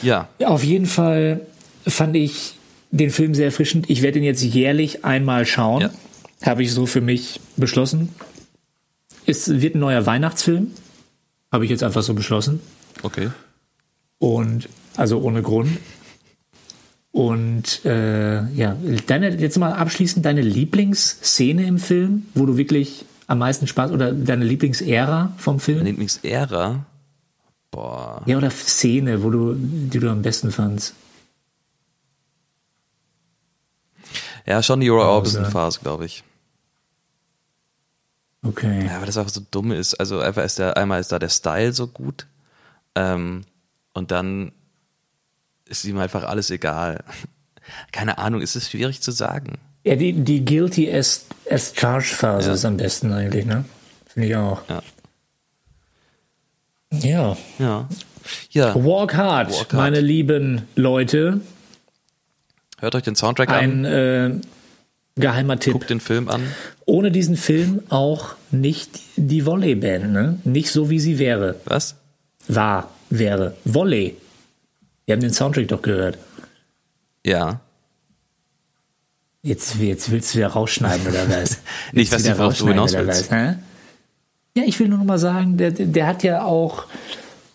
[0.03, 1.41] Ja, Ja, auf jeden Fall
[1.87, 2.55] fand ich
[2.91, 3.89] den Film sehr erfrischend.
[3.91, 5.81] Ich werde ihn jetzt jährlich einmal schauen.
[5.83, 5.91] Ja.
[6.45, 8.11] Habe ich so für mich beschlossen.
[9.27, 10.71] Es wird ein neuer Weihnachtsfilm.
[11.51, 12.61] Habe ich jetzt einfach so beschlossen.
[13.03, 13.31] okay.
[14.19, 15.71] Und also ohne Grund.
[17.11, 23.39] Und äh, ja, deine, jetzt mal abschließend deine Lieblingsszene im Film, wo du wirklich am
[23.39, 25.79] meisten Spaß oder deine Lieblingsära vom Film?
[25.79, 26.85] Meine Lieblingsära.
[27.71, 28.23] Boah.
[28.27, 30.95] Ja, oder Szene, wo du, die du am besten fandst.
[34.47, 36.25] Ja, schon die Roy Also- Orbison-Phase, glaube ich.
[38.43, 38.87] Okay.
[38.87, 39.95] Ja, weil das einfach so dumm ist.
[39.95, 42.27] Also einfach ist der, einmal ist da der Style so gut.
[42.95, 43.43] Ähm,
[43.93, 44.53] und dann
[45.69, 47.03] ist ihm einfach alles egal.
[47.93, 49.59] Keine Ahnung, ist es schwierig zu sagen.
[49.85, 52.55] Ja, die, die Guilty as, as Charged Phase Ja.
[52.55, 53.65] ist am besten eigentlich, ne?
[54.07, 54.63] Finde ich auch.
[54.69, 54.83] Ja.
[56.93, 57.37] Ja.
[57.59, 57.89] Ja.
[58.51, 58.75] Ja.
[58.75, 59.73] Walk Hard, Walk Hard.
[59.75, 61.41] meine lieben Leute.
[62.79, 64.41] Hört euch den Soundtrack Ein an, äh,
[65.17, 65.73] geheimer Tipp.
[65.75, 66.43] guckt den Film an.
[66.87, 70.39] Ohne diesen Film auch nicht die Volley-Band, ne?
[70.45, 71.57] Nicht so, wie sie wäre.
[71.65, 71.97] Was?
[72.47, 73.55] War, wäre.
[73.65, 74.17] Volley.
[75.09, 76.19] Wir haben den Soundtrack doch gehört.
[77.25, 77.61] Ja.
[79.41, 81.63] Jetzt, jetzt willst du wieder rausschneiden oder was?
[81.93, 83.31] Nicht, worauf du rausschneiden hinaus oder willst.
[83.31, 83.57] was?
[84.55, 86.85] Ja, ich will nur noch mal sagen, der, der hat ja auch,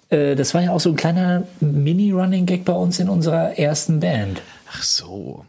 [0.10, 4.42] äh, das war ja auch so ein kleiner Mini-Running-Gag bei uns in unserer ersten Band.
[4.72, 5.46] Ach so.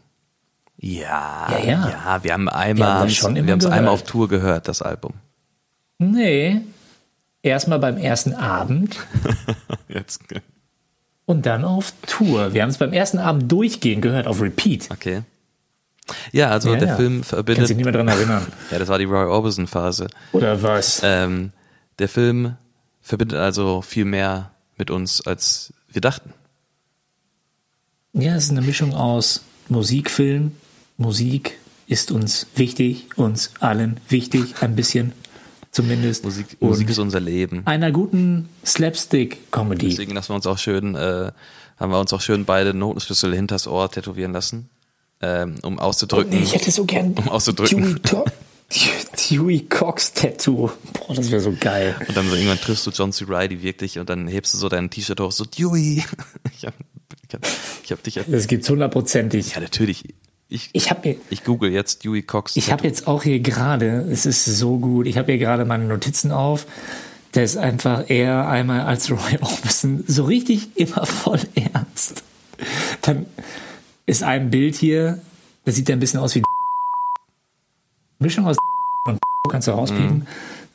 [0.77, 1.89] Ja, Ja, ja.
[1.89, 5.13] ja, wir haben einmal, wir haben es einmal auf Tour gehört, das Album.
[5.97, 6.61] Nee,
[7.41, 8.95] erstmal beim ersten Abend
[9.87, 10.21] Jetzt.
[11.25, 12.53] Und dann auf Tour.
[12.53, 14.89] Wir haben es beim ersten Abend durchgehend gehört, auf Repeat.
[14.91, 15.21] Okay.
[16.31, 16.95] Ja, also Ja, der ja.
[16.95, 17.69] Film Kann sich verbindet.
[17.77, 18.45] nicht mehr dran erinnern.
[18.71, 20.07] Ja, das war die Roy Orbison Phase.
[20.33, 21.01] Oder was?
[21.03, 21.51] Ähm,
[21.99, 22.55] der Film
[23.01, 26.31] verbindet also viel mehr mit uns, als wir dachten.
[28.13, 30.51] Ja, es ist eine Mischung aus Musik, Film.
[30.97, 31.57] Musik
[31.87, 35.11] ist uns wichtig, uns allen wichtig, ein bisschen
[35.75, 36.23] zumindest.
[36.23, 37.61] Musik, Musik ist unser Leben.
[37.65, 39.89] einer guten Slapstick-Comedy.
[39.89, 41.31] Deswegen lassen wir uns auch schön, äh,
[41.77, 44.69] haben wir uns auch schön beide Notenschlüssel hinters Ohr tätowieren lassen,
[45.21, 46.31] ähm, um auszudrücken.
[46.31, 47.99] Nee, ich hätte so gern Um auszudrücken.
[49.29, 50.71] Dewey Cox Tattoo.
[50.93, 51.95] Boah, das wäre so geil.
[52.07, 53.25] Und dann so irgendwann triffst du John C.
[53.27, 56.03] Reilly wirklich und dann hebst du so dein T-Shirt hoch, so Dewey.
[56.57, 56.73] Ich hab,
[57.27, 57.41] ich hab,
[57.83, 58.19] ich hab dich.
[58.27, 59.55] Das gibt's hundertprozentig.
[59.55, 60.05] Ja, natürlich.
[60.47, 62.55] Ich, Ich mir, ich google jetzt Dewey Cox.
[62.55, 65.85] ich habe jetzt auch hier gerade, es ist so gut, ich habe hier gerade meine
[65.85, 66.67] Notizen auf.
[67.33, 72.23] Der ist einfach eher einmal als Roy Orbison so richtig immer voll ernst.
[73.01, 73.25] Dann
[74.05, 75.19] ist ein Bild hier,
[75.65, 76.43] da sieht er ein bisschen aus wie
[78.19, 78.55] Mischung aus
[79.07, 79.19] und
[79.49, 80.27] kannst du rauspiepen.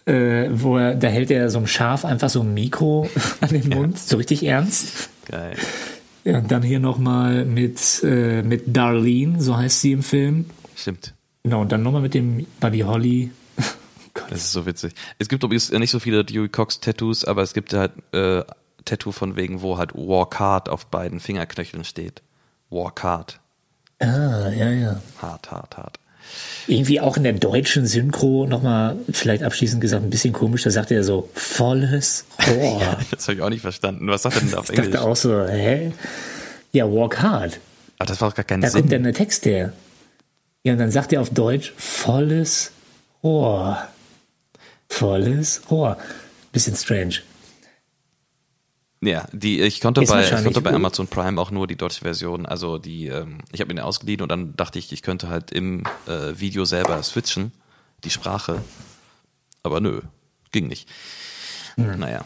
[0.06, 3.08] Äh, wo er, da hält er so ein Schaf einfach so ein Mikro
[3.40, 5.10] an den Mund, so richtig ernst.
[5.26, 5.56] Geil.
[6.24, 10.46] Ja, und dann hier nochmal mit, äh, mit Darlene, so heißt sie im Film.
[10.76, 11.14] Stimmt.
[11.42, 13.30] Genau, und dann nochmal mit dem Buddy Holly.
[14.28, 14.92] Das ist so witzig.
[15.18, 18.42] Es gibt übrigens nicht so viele Dewey Cox Tattoos, aber es gibt halt äh,
[18.84, 22.22] Tattoo von wegen, wo halt Walk Hard auf beiden Fingerknöcheln steht.
[22.70, 23.40] Walk Hard.
[24.00, 25.00] Ah, ja, ja.
[25.22, 26.00] Hart, hart, hart.
[26.66, 30.90] Irgendwie auch in der deutschen Synchro nochmal, vielleicht abschließend gesagt, ein bisschen komisch, da sagt
[30.90, 32.98] er so, volles Rohr.
[33.10, 34.06] Das habe ich auch nicht verstanden.
[34.08, 34.92] Was sagt er denn da auf ich Englisch?
[34.94, 35.92] dachte auch so, hä?
[36.72, 37.58] Ja, walk hard.
[37.98, 38.82] Aber das war doch gar kein Da Sinn.
[38.82, 39.72] kommt dann der Text her.
[40.62, 42.70] Ja, und dann sagt er auf Deutsch, volles
[43.24, 43.78] Rohr.
[44.88, 45.96] Volles Rohr.
[46.52, 47.16] Bisschen strange.
[49.02, 50.72] Ja, die ich konnte Ist bei ich konnte bei.
[50.72, 54.20] Amazon Prime auch nur die deutsche Version, also die ähm, ich habe mir den ausgeliehen
[54.20, 57.52] und dann dachte ich, ich könnte halt im äh, Video selber switchen,
[58.04, 58.62] die Sprache.
[59.62, 60.02] Aber nö,
[60.52, 60.88] ging nicht.
[61.76, 61.98] Hm.
[61.98, 62.24] Naja,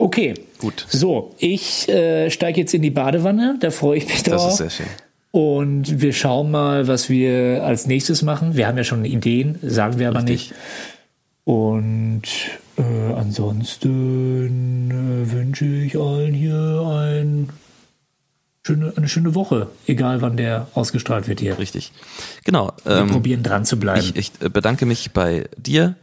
[0.00, 0.34] Okay.
[0.58, 0.86] Gut.
[0.88, 4.44] So, ich äh, steige jetzt in die Badewanne, da freue ich mich drauf.
[4.44, 4.86] das ist sehr schön.
[5.30, 8.56] Und wir schauen mal, was wir als nächstes machen.
[8.56, 10.50] Wir haben ja schon Ideen, sagen wir aber Richtig.
[10.50, 10.54] nicht.
[11.44, 12.22] Und
[12.78, 17.50] äh, ansonsten äh, wünsche ich allen hier ein
[18.66, 21.58] schöne, eine schöne Woche, egal wann der ausgestrahlt wird hier.
[21.58, 21.92] Richtig.
[22.44, 22.72] Genau.
[22.84, 24.00] Wir Ähm, probieren dran zu bleiben.
[24.00, 25.96] ich, ich äh, bedanke mich bei dir,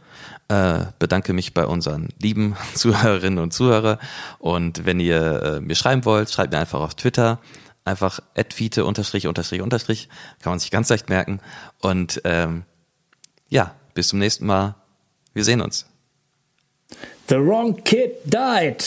[0.48, 3.98] äh, bedanke mich bei unseren lieben Zuhörerinnen und Zuhörer.
[4.38, 7.38] Und wenn ihr äh, mir schreiben wollt, schreibt mir einfach auf Twitter.
[7.84, 10.08] Einfach adfiete unterstrich unterstrich unterstrich.
[10.42, 11.38] Kann man sich ganz leicht merken.
[11.80, 12.64] Und ähm,
[13.48, 14.74] ja, bis zum nächsten Mal.
[15.34, 15.86] Wir sehen uns.
[17.28, 18.84] The wrong kid died.